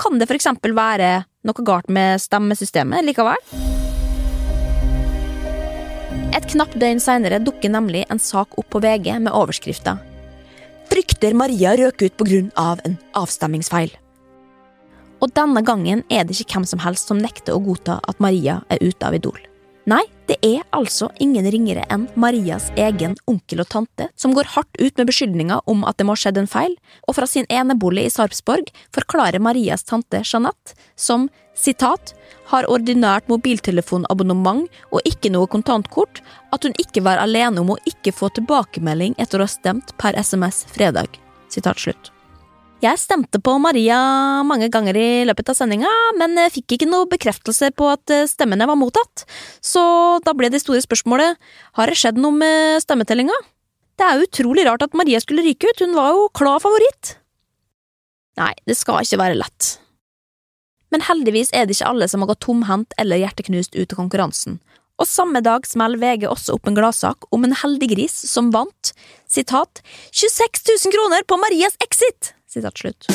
Kan 0.00 0.18
det 0.18 0.30
for 0.30 0.38
eksempel 0.38 0.74
være 0.74 1.10
noe 1.46 1.66
galt 1.66 1.90
med 1.92 2.22
stemmesystemet 2.22 3.04
likevel? 3.06 3.79
Et 6.30 6.44
knapt 6.52 6.76
døgn 6.78 7.00
senere 7.02 7.40
dukker 7.42 7.72
nemlig 7.74 8.04
en 8.06 8.20
sak 8.22 8.54
opp 8.60 8.68
på 8.70 8.80
VG 8.84 9.16
med 9.24 9.34
overskrifta 9.34 9.96
Frykter 10.90 11.34
Maria 11.34 11.72
røk 11.78 12.02
ut 12.02 12.22
av 12.58 12.80
en 12.84 12.96
avstemmingsfeil. 13.14 13.90
Og 15.22 15.30
denne 15.34 15.62
gangen 15.62 16.02
er 16.10 16.24
det 16.24 16.38
ikke 16.40 16.58
hvem 16.58 16.66
som 16.66 16.82
helst 16.82 17.10
som 17.10 17.18
nekter 17.18 17.54
å 17.54 17.62
godta 17.62 18.00
at 18.02 18.18
Maria 18.18 18.60
er 18.68 18.82
ute 18.82 19.06
av 19.06 19.14
Idol. 19.14 19.38
Nei, 19.88 20.02
det 20.28 20.36
er 20.44 20.60
altså 20.76 21.08
ingen 21.24 21.46
ringere 21.48 21.86
enn 21.88 22.04
Marias 22.20 22.66
egen 22.76 23.14
onkel 23.30 23.62
og 23.62 23.70
tante 23.72 24.10
som 24.18 24.34
går 24.36 24.50
hardt 24.52 24.76
ut 24.76 25.00
med 25.00 25.08
beskyldninger 25.08 25.62
om 25.72 25.86
at 25.88 25.96
det 25.96 26.04
må 26.04 26.12
ha 26.12 26.20
skjedd 26.20 26.42
en 26.42 26.50
feil, 26.50 26.74
og 27.08 27.16
fra 27.16 27.26
sin 27.26 27.48
enebolig 27.48 28.04
i 28.04 28.12
Sarpsborg 28.12 28.68
forklarer 28.94 29.40
Marias 29.40 29.86
tante 29.88 30.20
Jeanette 30.20 30.76
som 31.00 31.30
sitat 31.56 32.12
har 32.52 32.68
ordinært 32.68 33.32
mobiltelefonabonnement 33.32 34.68
og 34.92 35.08
ikke 35.08 35.32
noe 35.32 35.48
kontantkort, 35.48 36.20
at 36.52 36.64
hun 36.66 36.76
ikke 36.82 37.04
var 37.06 37.22
alene 37.22 37.64
om 37.64 37.72
å 37.72 37.80
ikke 37.88 38.12
få 38.12 38.28
tilbakemelding 38.36 39.16
etter 39.16 39.40
å 39.40 39.48
ha 39.48 39.56
stemt 39.56 39.96
per 39.96 40.18
SMS 40.18 40.66
fredag. 40.74 41.16
Sitat 41.48 41.80
slutt. 41.80 42.12
Jeg 42.80 42.96
stemte 42.96 43.36
på 43.44 43.58
Maria 43.60 43.96
mange 44.48 44.70
ganger 44.72 44.96
i 44.96 45.08
løpet 45.28 45.50
av 45.52 45.56
sendinga, 45.58 45.88
men 46.16 46.38
fikk 46.48 46.78
ikke 46.78 46.86
noe 46.88 47.08
bekreftelse 47.10 47.68
på 47.76 47.90
at 47.92 48.12
eh, 48.14 48.24
stemmene 48.24 48.64
var 48.64 48.78
mottatt, 48.80 49.26
så 49.60 49.82
da 50.24 50.32
ble 50.32 50.48
det 50.48 50.62
store 50.62 50.80
spørsmålet 50.80 51.36
har 51.76 51.92
det 51.92 51.98
skjedd 52.00 52.16
noe 52.16 52.32
med 52.32 52.80
stemmetellinga? 52.80 53.36
Det 54.00 54.06
er 54.06 54.24
utrolig 54.24 54.64
rart 54.64 54.86
at 54.86 54.96
Maria 54.96 55.20
skulle 55.20 55.44
ryke 55.44 55.68
ut, 55.68 55.84
hun 55.84 55.92
var 55.98 56.14
jo 56.16 56.24
klar 56.32 56.64
favoritt. 56.64 57.18
Nei, 58.40 58.54
det 58.64 58.78
skal 58.80 59.04
ikke 59.04 59.20
være 59.26 59.36
lett. 59.42 59.74
Men 60.88 61.04
heldigvis 61.04 61.52
er 61.52 61.68
det 61.68 61.76
ikke 61.76 61.92
alle 61.92 62.08
som 62.08 62.24
har 62.24 62.32
gått 62.32 62.46
tomhendt 62.48 62.96
eller 62.96 63.20
hjerteknust 63.20 63.76
ut 63.76 63.92
av 63.92 64.00
konkurransen, 64.06 64.56
og 64.96 65.04
samme 65.04 65.44
dag 65.44 65.68
smeller 65.68 66.00
VG 66.00 66.30
også 66.32 66.56
opp 66.56 66.72
en 66.72 66.80
gladsak 66.80 67.28
om 67.28 67.44
en 67.44 67.60
heldig 67.60 67.92
gris 67.92 68.16
som 68.32 68.48
vant 68.56 68.96
sitat 69.28 69.84
26 70.16 70.64
000 70.88 70.96
kroner 70.96 71.28
på 71.28 71.36
Marias 71.44 71.76
exit! 71.84 72.32
Sitat 72.50 72.82
slutt. 72.82 73.06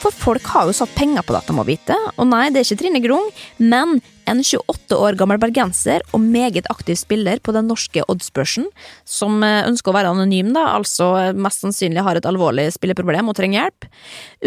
For 0.00 0.12
folk 0.16 0.46
har 0.54 0.68
jo 0.68 0.74
satt 0.74 0.92
penger 0.96 1.24
på 1.24 1.34
dette, 1.36 1.52
må 1.56 1.64
vite, 1.68 1.96
og 2.16 2.28
nei, 2.28 2.48
det 2.52 2.62
er 2.62 2.66
ikke 2.66 2.80
Trine 2.80 3.00
Grung, 3.04 3.26
men 3.60 3.98
en 4.30 4.40
28 4.44 4.96
år 4.96 5.16
gammel 5.18 5.40
bergenser 5.42 6.04
og 6.14 6.22
meget 6.22 6.68
aktiv 6.72 6.96
spiller 7.00 7.40
på 7.44 7.52
den 7.56 7.68
norske 7.68 8.04
oddsbørsen, 8.08 8.68
som 9.08 9.40
eh, 9.44 9.66
ønsker 9.68 9.92
å 9.92 9.96
være 9.96 10.12
anonym, 10.14 10.52
da, 10.56 10.66
altså 10.78 11.10
mest 11.36 11.64
sannsynlig 11.64 12.04
har 12.06 12.20
et 12.20 12.28
alvorlig 12.28 12.68
spilleproblem 12.76 13.28
og 13.32 13.36
trenger 13.36 13.64
hjelp. 13.64 13.88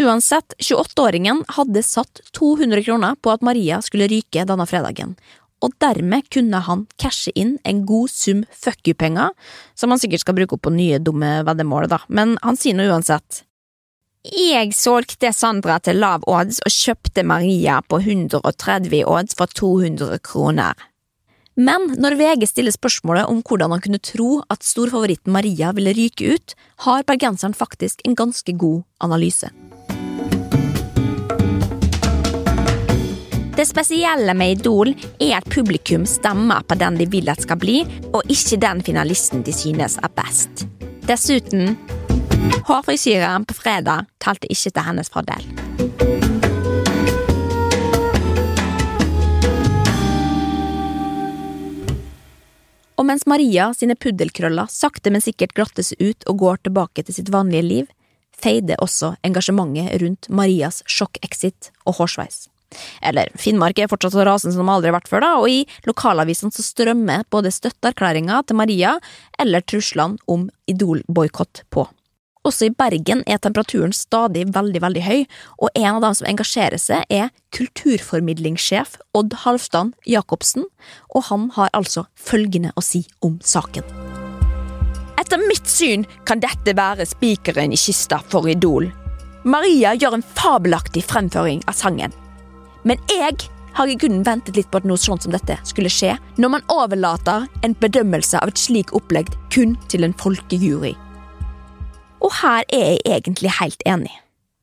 Uansett, 0.06 0.56
28-åringen 0.62 1.44
hadde 1.58 1.84
satt 1.86 2.22
200 2.34 2.86
kroner 2.86 3.18
på 3.20 3.34
at 3.34 3.44
Maria 3.46 3.82
skulle 3.84 4.10
ryke 4.10 4.46
denne 4.48 4.66
fredagen, 4.70 5.14
og 5.64 5.72
dermed 5.80 6.28
kunne 6.34 6.60
han 6.66 6.84
cashe 7.00 7.32
inn 7.38 7.56
en 7.64 7.82
god 7.88 8.12
sum 8.12 8.44
fuck 8.52 8.84
you-penger, 8.84 9.32
som 9.74 9.94
han 9.94 10.02
sikkert 10.02 10.24
skal 10.24 10.36
bruke 10.36 10.58
opp 10.58 10.66
på 10.66 10.74
nye 10.74 11.00
dumme 11.00 11.38
veddemål, 11.48 11.88
da, 11.92 12.02
men 12.08 12.36
han 12.44 12.60
sier 12.60 12.76
nå 12.76 12.86
uansett. 12.92 13.42
Jeg 14.24 14.72
solgte 14.72 15.34
Sandra 15.36 15.76
til 15.84 15.98
lav 16.00 16.22
odds 16.30 16.62
og 16.64 16.72
kjøpte 16.72 17.26
Maria 17.28 17.82
på 17.84 17.98
130 18.00 19.02
odds 19.04 19.36
for 19.36 19.52
200 19.52 20.20
kroner. 20.24 20.72
Men 21.54 21.92
når 22.02 22.16
VG 22.18 22.48
stiller 22.50 22.74
spørsmålet 22.74 23.28
om 23.30 23.42
hvordan 23.46 23.76
han 23.76 23.82
kunne 23.84 24.00
tro 24.02 24.40
at 24.50 24.64
storfavoritten 24.66 25.30
Maria 25.34 25.70
ville 25.76 25.92
ryke 25.94 26.34
ut, 26.34 26.56
har 26.88 27.04
bergenseren 27.06 27.54
faktisk 27.54 28.00
en 28.08 28.16
ganske 28.18 28.56
god 28.58 28.82
analyse. 29.04 29.52
Det 33.56 33.66
spesielle 33.66 34.34
med 34.34 34.50
Idol 34.50 34.88
er 35.22 35.36
at 35.36 35.46
publikum 35.46 36.02
stemmer 36.10 36.64
på 36.66 36.74
den 36.74 36.96
de 36.98 37.04
vil 37.06 37.28
at 37.30 37.44
skal 37.44 37.58
bli, 37.62 37.84
og 38.10 38.26
ikke 38.26 38.56
den 38.58 38.80
finalisten 38.82 39.44
de 39.46 39.52
synes 39.54 39.94
er 40.02 40.10
best. 40.10 40.64
Dessuten, 41.06 41.76
hårfrisyren 42.66 43.44
på 43.46 43.54
fredag 43.54 44.08
talte 44.18 44.50
ikke 44.50 44.72
til 44.74 44.86
hennes 44.88 45.12
fordel. 45.14 45.46
Og 52.98 53.06
mens 53.06 53.22
Maria 53.30 53.68
sine 53.78 53.94
puddelkrøller 53.94 54.66
sakte, 54.66 55.12
men 55.14 55.22
sikkert 55.22 55.54
glattes 55.54 55.92
ut 56.00 56.26
og 56.26 56.42
går 56.42 56.64
tilbake 56.66 57.06
til 57.06 57.20
sitt 57.20 57.30
vanlige 57.30 57.68
liv, 57.68 57.86
feider 58.34 58.82
også 58.82 59.12
engasjementet 59.22 59.94
rundt 60.02 60.26
Marias 60.28 60.82
sjokk-exit 60.90 61.70
og 61.86 62.00
hårsveis. 62.00 62.48
Eller, 63.02 63.32
Finnmark 63.40 63.78
er 63.78 63.90
fortsatt 63.90 64.16
så 64.16 64.24
rasende 64.26 64.54
som 64.56 64.64
de 64.64 64.74
aldri 64.74 64.92
har 64.92 64.98
vært 64.98 65.10
før, 65.10 65.24
da, 65.24 65.32
og 65.40 65.50
i 65.50 65.64
lokalavisene 65.88 66.54
så 66.54 66.64
strømmer 66.64 67.26
både 67.34 67.52
støtteerklæringer 67.54 68.46
til 68.48 68.60
Maria 68.60 68.96
eller 69.40 69.64
truslene 69.64 70.20
om 70.30 70.48
Idol-boikott 70.70 71.64
på. 71.74 71.88
Også 72.44 72.66
i 72.68 72.74
Bergen 72.76 73.22
er 73.24 73.38
temperaturen 73.40 73.94
stadig 73.96 74.44
veldig, 74.52 74.80
veldig 74.84 75.02
høy, 75.06 75.22
og 75.64 75.70
en 75.72 75.94
av 75.94 76.02
dem 76.04 76.16
som 76.18 76.26
engasjerer 76.28 76.80
seg, 76.80 77.06
er 77.08 77.30
kulturformidlingssjef 77.56 78.98
Odd 79.16 79.38
Halvdan 79.46 79.94
Jacobsen, 80.04 80.66
og 81.14 81.24
han 81.30 81.48
har 81.56 81.72
altså 81.72 82.04
følgende 82.20 82.74
å 82.76 82.84
si 82.84 83.06
om 83.24 83.38
saken. 83.40 83.88
Etter 85.20 85.40
mitt 85.40 85.70
syn 85.70 86.04
kan 86.28 86.42
dette 86.42 86.76
være 86.76 87.06
spikeren 87.08 87.72
i 87.72 87.80
kista 87.80 88.20
for 88.28 88.50
Idol. 88.50 88.90
Maria 89.48 89.94
gjør 89.96 90.18
en 90.18 90.26
fabelaktig 90.36 91.06
fremføring 91.08 91.64
av 91.68 91.78
sangen. 91.78 92.12
Men 92.84 93.00
jeg 93.08 93.48
har 93.74 93.90
i 93.90 93.96
grunnen 93.98 94.22
ventet 94.22 94.56
litt 94.56 94.70
på 94.70 94.78
at 94.78 94.86
noe 94.88 95.00
sånt 95.00 95.24
som 95.24 95.32
dette 95.34 95.56
skulle 95.66 95.90
skje, 95.92 96.14
når 96.38 96.52
man 96.56 96.66
overlater 96.72 97.48
en 97.66 97.76
bedømmelse 97.80 98.38
av 98.38 98.52
et 98.52 98.60
slik 98.60 98.92
opplegg 98.94 99.32
kun 99.54 99.74
til 99.90 100.06
en 100.06 100.14
folkejury. 100.20 100.94
Og 102.24 102.32
her 102.40 102.62
er 102.72 102.94
jeg 102.94 103.02
egentlig 103.16 103.56
helt 103.58 103.82
enig. 103.88 104.12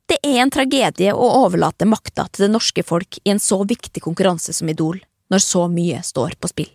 Det 0.10 0.18
er 0.28 0.42
en 0.44 0.52
tragedie 0.52 1.14
å 1.16 1.28
overlate 1.46 1.88
makta 1.88 2.26
til 2.30 2.46
det 2.46 2.54
norske 2.54 2.84
folk 2.84 3.20
i 3.24 3.32
en 3.32 3.40
så 3.40 3.62
viktig 3.68 4.04
konkurranse 4.04 4.54
som 4.56 4.70
Idol, 4.72 5.00
når 5.32 5.44
så 5.44 5.68
mye 5.72 6.02
står 6.04 6.36
på 6.40 6.52
spill. 6.52 6.72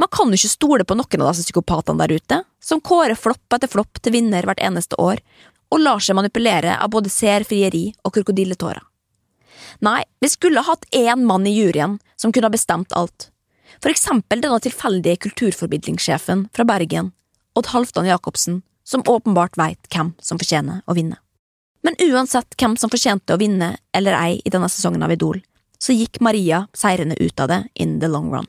Man 0.00 0.08
kan 0.10 0.30
jo 0.30 0.38
ikke 0.38 0.50
stole 0.50 0.86
på 0.88 0.96
noen 0.96 1.22
av 1.22 1.32
disse 1.32 1.44
psykopatene 1.44 2.00
der 2.02 2.16
ute, 2.16 2.40
som 2.60 2.80
kårer 2.80 3.18
flopp 3.20 3.54
etter 3.54 3.70
flopp 3.70 4.00
til 4.00 4.16
vinner 4.16 4.48
hvert 4.48 4.62
eneste 4.64 4.96
år, 4.96 5.20
og 5.68 5.82
lar 5.84 6.00
seg 6.00 6.16
manipulere 6.16 6.78
av 6.80 6.88
både 6.94 7.12
seerfrieri 7.12 7.90
og 8.02 8.16
krokodilletårer. 8.16 8.87
Nei, 9.78 10.02
vi 10.20 10.28
skulle 10.28 10.60
hatt 10.60 10.84
én 10.90 11.24
mann 11.24 11.46
i 11.46 11.54
juryen 11.54 11.98
som 12.16 12.32
kunne 12.32 12.46
ha 12.46 12.50
bestemt 12.50 12.92
alt. 12.92 13.30
For 13.78 13.92
eksempel 13.92 14.40
denne 14.42 14.58
tilfeldige 14.60 15.20
kulturformidlingssjefen 15.28 16.48
fra 16.52 16.66
Bergen, 16.66 17.12
Odd 17.54 17.70
Halvdan 17.70 18.08
Jacobsen, 18.10 18.62
som 18.84 19.04
åpenbart 19.06 19.54
veit 19.60 19.86
hvem 19.94 20.14
som 20.18 20.40
fortjener 20.40 20.82
å 20.86 20.96
vinne. 20.98 21.20
Men 21.86 21.94
uansett 22.02 22.58
hvem 22.58 22.74
som 22.76 22.90
fortjente 22.90 23.36
å 23.36 23.38
vinne 23.38 23.76
eller 23.94 24.18
ei 24.18 24.40
i 24.42 24.50
denne 24.50 24.66
sesongen 24.72 25.04
av 25.06 25.14
Idol, 25.14 25.38
så 25.78 25.94
gikk 25.94 26.18
Maria 26.20 26.64
seirende 26.74 27.14
ut 27.22 27.38
av 27.40 27.52
det 27.52 27.62
in 27.74 28.00
the 28.02 28.10
long 28.10 28.32
run. 28.34 28.48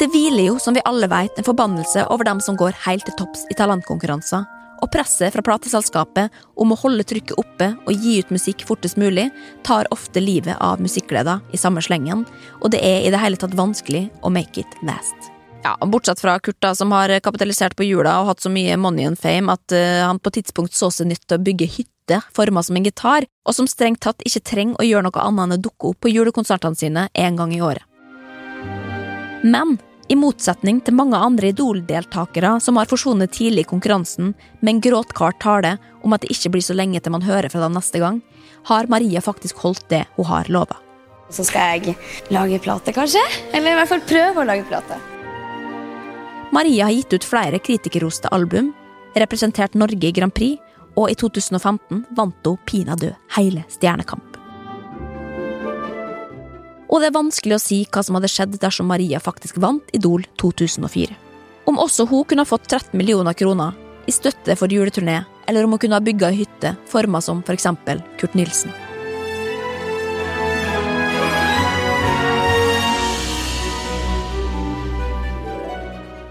Det 0.00 0.08
hviler 0.12 0.46
jo, 0.46 0.58
som 0.60 0.76
vi 0.76 0.84
alle 0.84 1.08
vet, 1.12 1.38
en 1.38 1.44
forbannelse 1.44 2.06
over 2.12 2.24
dem 2.24 2.40
som 2.44 2.56
går 2.56 2.76
helt 2.84 3.04
til 3.08 3.16
topps 3.16 3.46
i 3.52 3.56
talentkonkurranser, 3.56 4.44
og 4.80 4.90
presset 4.92 5.34
fra 5.34 5.44
plateselskapet 5.44 6.34
om 6.60 6.72
å 6.72 6.78
holde 6.80 7.06
trykket 7.06 7.38
oppe 7.40 7.72
og 7.84 7.92
gi 7.92 8.18
ut 8.20 8.32
musikk 8.34 8.64
fortest 8.68 8.98
mulig, 9.00 9.28
tar 9.66 9.88
ofte 9.94 10.22
livet 10.22 10.56
av 10.60 10.80
musikkgleden 10.82 11.44
i 11.52 11.60
samme 11.60 11.82
slengen, 11.84 12.24
og 12.60 12.72
det 12.74 12.80
er 12.84 13.04
i 13.04 13.12
det 13.12 13.20
hele 13.22 13.40
tatt 13.40 13.56
vanskelig 13.58 14.08
å 14.22 14.32
make 14.32 14.64
it 14.64 14.80
last. 14.86 15.30
Ja, 15.62 15.74
Bortsett 15.86 16.20
fra 16.20 16.38
Kurt, 16.40 16.60
da, 16.60 16.74
som 16.74 16.92
har 16.96 17.12
kapitalisert 17.20 17.76
på 17.76 17.84
jula 17.84 18.14
og 18.22 18.30
hatt 18.30 18.40
så 18.40 18.52
mye 18.52 18.78
money 18.80 19.04
and 19.04 19.20
fame 19.20 19.52
at 19.52 19.74
uh, 19.76 20.06
han 20.06 20.20
på 20.22 20.32
tidspunkt 20.38 20.76
så 20.76 20.88
seg 20.94 21.10
nytt 21.10 21.26
til 21.26 21.36
å 21.36 21.44
bygge 21.44 21.68
hytte 21.68 22.22
forma 22.34 22.62
som 22.64 22.78
en 22.78 22.88
gitar, 22.88 23.28
og 23.44 23.54
som 23.54 23.68
strengt 23.68 24.00
tatt 24.06 24.24
ikke 24.26 24.42
trenger 24.52 24.80
å 24.80 24.88
gjøre 24.88 25.06
noe 25.06 25.26
annet 25.26 25.44
enn 25.44 25.58
å 25.58 25.62
dukke 25.68 25.92
opp 25.92 26.00
på 26.00 26.14
julekonsertene 26.14 26.80
sine 26.80 27.06
en 27.12 27.38
gang 27.38 27.52
i 27.54 27.60
året. 27.62 27.84
Men 29.44 29.76
i 30.10 30.16
motsetning 30.18 30.80
til 30.82 30.96
mange 30.98 31.18
andre 31.18 31.52
Idol-deltakere 31.52 32.56
som 32.62 32.78
har 32.80 32.88
forsvunnet 32.90 33.30
tidlig 33.36 33.62
i 33.62 33.70
konkurransen 33.70 34.32
med 34.60 34.72
en 34.72 34.82
gråtkart 34.82 35.38
tale 35.42 35.76
om 36.02 36.14
at 36.16 36.24
det 36.24 36.32
ikke 36.34 36.56
blir 36.56 36.64
så 36.66 36.74
lenge 36.74 37.00
til 37.00 37.14
man 37.14 37.26
hører 37.26 37.50
fra 37.52 37.62
dem 37.62 37.76
neste 37.78 38.02
gang, 38.02 38.18
har 38.66 38.90
Maria 38.90 39.22
faktisk 39.22 39.62
holdt 39.62 39.86
det 39.92 40.04
hun 40.16 40.26
har 40.26 40.50
lova. 40.50 40.80
Så 41.30 41.46
skal 41.46 41.78
jeg 41.78 41.94
lage 42.34 42.58
plate, 42.58 42.92
kanskje? 42.92 43.22
Eller 43.54 43.76
i 43.76 43.78
hvert 43.78 43.92
fall 43.92 44.02
prøve 44.08 44.42
å 44.42 44.48
lage 44.48 44.66
plate. 44.66 44.98
Maria 46.50 46.88
har 46.88 46.96
gitt 46.96 47.14
ut 47.14 47.28
flere 47.28 47.62
kritikerroste 47.62 48.32
album, 48.34 48.72
representert 49.14 49.78
Norge 49.78 50.10
i 50.10 50.14
Grand 50.16 50.34
Prix, 50.34 50.58
og 50.98 51.06
i 51.12 51.14
2015 51.14 52.02
vant 52.18 52.50
hun 52.50 52.58
pinadø 52.66 53.14
hele 53.36 53.62
Stjernekamp. 53.70 54.29
Og 56.90 56.98
det 56.98 57.10
er 57.10 57.14
vanskelig 57.14 57.54
å 57.54 57.62
si 57.62 57.76
hva 57.86 58.02
som 58.02 58.16
hadde 58.18 58.28
skjedd 58.30 58.56
dersom 58.58 58.88
Maria 58.90 59.20
faktisk 59.22 59.60
vant 59.62 59.92
Idol 59.94 60.24
2004. 60.42 61.14
Om 61.70 61.78
også 61.78 62.08
hun 62.10 62.24
kunne 62.26 62.42
ha 62.42 62.50
fått 62.50 62.66
13 62.66 62.96
millioner 62.98 63.36
kroner 63.38 63.76
i 64.10 64.14
støtte 64.14 64.56
for 64.58 64.72
juleturné, 64.72 65.20
eller 65.46 65.66
om 65.66 65.76
hun 65.76 65.82
kunne 65.84 66.00
ha 66.00 66.02
bygga 66.02 66.32
ei 66.32 66.40
hytte 66.42 66.72
forma 66.90 67.20
som 67.22 67.44
for 67.46 67.54
eksempel 67.54 68.02
Kurt 68.18 68.34
Nilsen. 68.34 68.74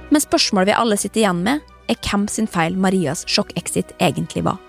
Men 0.09 0.25
spørsmålet 0.25 0.73
vi 0.73 0.79
alle 0.81 0.97
sitter 0.99 1.21
igjen 1.21 1.43
med, 1.45 1.61
er 1.87 1.99
hvem 2.03 2.25
sin 2.27 2.49
feil 2.51 2.75
Marias 2.75 3.23
sjokk-exit 3.29 3.93
egentlig 4.03 4.43
var. 4.43 4.59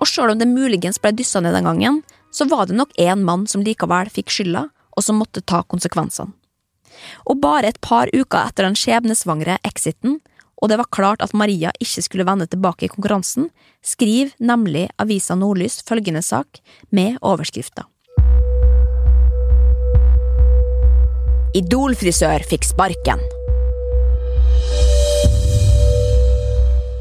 Og 0.00 0.08
sjøl 0.08 0.32
om 0.32 0.40
det 0.40 0.48
muligens 0.48 1.00
ble 1.02 1.12
dyssa 1.18 1.42
ned 1.44 1.52
den 1.56 1.68
gangen, 1.68 2.00
så 2.32 2.48
var 2.48 2.68
det 2.68 2.78
nok 2.78 2.96
én 3.00 3.24
mann 3.26 3.44
som 3.50 3.64
likevel 3.64 4.08
fikk 4.12 4.32
skylda, 4.32 4.66
og 4.96 5.04
som 5.04 5.20
måtte 5.20 5.44
ta 5.44 5.62
konsekvensene. 5.68 6.32
Og 7.28 7.40
bare 7.42 7.68
et 7.68 7.80
par 7.84 8.08
uker 8.14 8.40
etter 8.40 8.64
den 8.64 8.78
skjebnesvangre 8.78 9.58
exiten, 9.68 10.20
og 10.56 10.70
det 10.72 10.78
var 10.80 10.88
klart 10.88 11.20
at 11.20 11.34
Maria 11.36 11.72
ikke 11.82 12.02
skulle 12.06 12.24
vende 12.24 12.48
tilbake 12.48 12.86
i 12.86 12.92
konkurransen, 12.92 13.50
skriver 13.84 14.32
nemlig 14.40 14.86
avisa 14.98 15.36
Nordlys 15.36 15.82
følgende 15.84 16.24
sak 16.24 16.62
med 16.88 17.20
overskrifta. 17.20 17.84
Idol-frisør 21.56 22.44
fikk 22.48 22.66
sparken. 22.68 23.20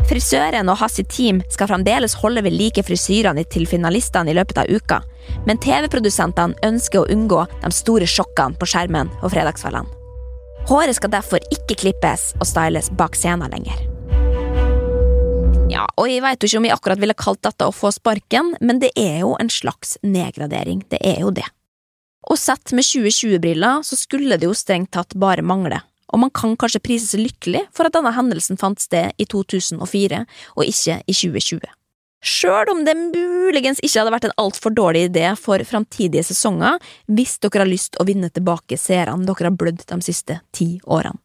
Frisøren 0.05 0.69
og 0.69 0.77
hans 0.77 0.99
team 1.09 1.39
skal 1.49 1.69
fremdeles 1.71 2.13
holde 2.21 2.43
ved 2.45 2.53
like 2.53 2.83
frisyrene 2.85 3.41
til 3.49 3.65
finalistene 3.65 4.29
i 4.29 4.35
løpet 4.37 4.59
av 4.61 4.69
uka, 4.69 4.99
men 5.47 5.57
TV-produsentene 5.57 6.59
ønsker 6.67 7.01
å 7.01 7.09
unngå 7.09 7.41
de 7.63 7.71
store 7.73 8.05
sjokkene 8.09 8.59
på 8.59 8.69
skjermen 8.69 9.09
og 9.23 9.33
fredagskveldene. 9.33 9.89
Håret 10.69 10.97
skal 10.97 11.13
derfor 11.13 11.41
ikke 11.53 11.77
klippes 11.77 12.31
og 12.39 12.45
styles 12.49 12.91
bak 12.97 13.17
scenen 13.17 13.49
lenger. 13.53 13.81
Ja, 15.69 15.87
og 15.97 16.09
jeg 16.09 16.21
jo 16.21 16.47
ikke 16.47 16.59
om 16.61 16.67
jeg 16.69 16.75
akkurat 16.77 17.01
ville 17.01 17.17
kalt 17.17 17.41
dette 17.45 17.65
å 17.65 17.73
få 17.73 17.89
sparken, 17.93 18.53
men 18.61 18.79
det 18.81 18.91
er 18.97 19.23
jo 19.23 19.33
en 19.41 19.49
slags 19.49 19.97
nedgradering, 20.05 20.85
det 20.93 21.01
er 21.01 21.25
jo 21.25 21.33
det. 21.33 21.45
Og 22.29 22.37
sett 22.41 22.73
med 22.73 22.85
2020-briller 22.85 23.81
så 23.85 23.97
skulle 23.97 24.37
det 24.37 24.45
jo 24.49 24.57
strengt 24.57 24.93
tatt 24.93 25.17
bare 25.17 25.45
mangle, 25.45 25.81
og 26.13 26.21
man 26.21 26.33
kan 26.33 26.53
kanskje 26.59 26.83
prise 26.83 27.09
seg 27.11 27.23
lykkelig 27.25 27.65
for 27.75 27.87
at 27.87 27.95
denne 27.95 28.13
hendelsen 28.15 28.59
fant 28.61 28.81
sted 28.81 29.15
i 29.17 29.27
2004 29.29 30.21
og 30.55 30.63
ikke 30.69 31.01
i 31.01 31.15
2020. 31.15 31.65
Sjøl 32.25 32.71
om 32.71 32.81
det 32.87 32.95
muligens 32.97 33.81
ikke 33.85 33.99
hadde 33.99 34.13
vært 34.15 34.27
en 34.29 34.39
altfor 34.41 34.73
dårlig 34.73 35.03
idé 35.11 35.27
for 35.37 35.61
framtidige 35.67 36.25
sesonger 36.25 36.79
hvis 37.05 37.37
dere 37.43 37.61
har 37.61 37.69
lyst 37.69 37.99
å 38.01 38.07
vinne 38.07 38.31
tilbake 38.33 38.79
seerne 38.81 39.27
dere 39.27 39.51
har 39.51 39.59
blødd 39.59 39.83
de 39.85 39.99
siste 40.05 40.39
ti 40.55 40.75
årene. 40.85 41.21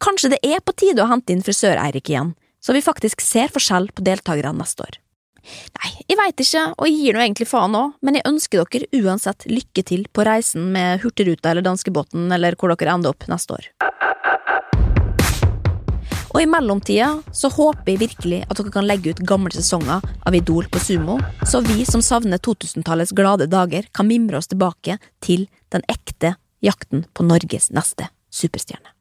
Kanskje 0.00 0.32
det 0.32 0.38
er 0.46 0.62
på 0.64 0.72
tide 0.78 1.02
å 1.04 1.10
hente 1.10 1.34
inn 1.34 1.44
Frisør-Eirik 1.44 2.08
igjen, 2.08 2.32
så 2.62 2.72
vi 2.72 2.80
faktisk 2.84 3.20
ser 3.20 3.52
forskjell 3.52 3.90
på 3.92 4.04
deltakerne 4.06 4.56
neste 4.62 4.86
år. 4.86 4.96
Nei, 5.78 5.92
jeg 6.08 6.18
veit 6.18 6.42
ikke, 6.44 6.64
og 6.76 6.88
jeg 6.88 6.96
gir 6.98 7.16
nå 7.16 7.22
egentlig 7.24 7.48
faen 7.50 7.76
òg, 7.78 7.94
men 8.04 8.18
jeg 8.18 8.26
ønsker 8.28 8.64
dere 8.64 9.02
uansett 9.02 9.46
lykke 9.50 9.84
til 9.86 10.06
på 10.12 10.26
reisen 10.26 10.72
med 10.74 11.04
Hurtigruta 11.04 11.52
eller 11.52 11.66
danskebåten 11.66 12.30
eller 12.34 12.58
hvor 12.58 12.74
dere 12.74 12.96
ender 12.96 13.14
opp 13.14 13.28
neste 13.30 13.58
år. 13.58 13.70
Og 16.28 16.42
i 16.42 16.48
mellomtida 16.50 17.08
så 17.34 17.48
håper 17.50 17.94
jeg 17.94 18.02
virkelig 18.02 18.42
at 18.44 18.60
dere 18.60 18.74
kan 18.74 18.86
legge 18.86 19.14
ut 19.14 19.24
gamle 19.26 19.52
sesonger 19.54 20.04
av 20.04 20.36
Idol 20.36 20.68
på 20.70 20.82
Sumo, 20.82 21.16
så 21.48 21.62
vi 21.64 21.86
som 21.88 22.04
savner 22.04 22.42
2000-tallets 22.44 23.14
glade 23.16 23.48
dager, 23.50 23.88
kan 23.92 24.06
mimre 24.10 24.38
oss 24.38 24.50
tilbake 24.52 24.98
til 25.24 25.48
den 25.72 25.86
ekte 25.88 26.36
jakten 26.64 27.06
på 27.14 27.26
Norges 27.26 27.72
neste 27.74 28.10
superstjerne. 28.34 28.97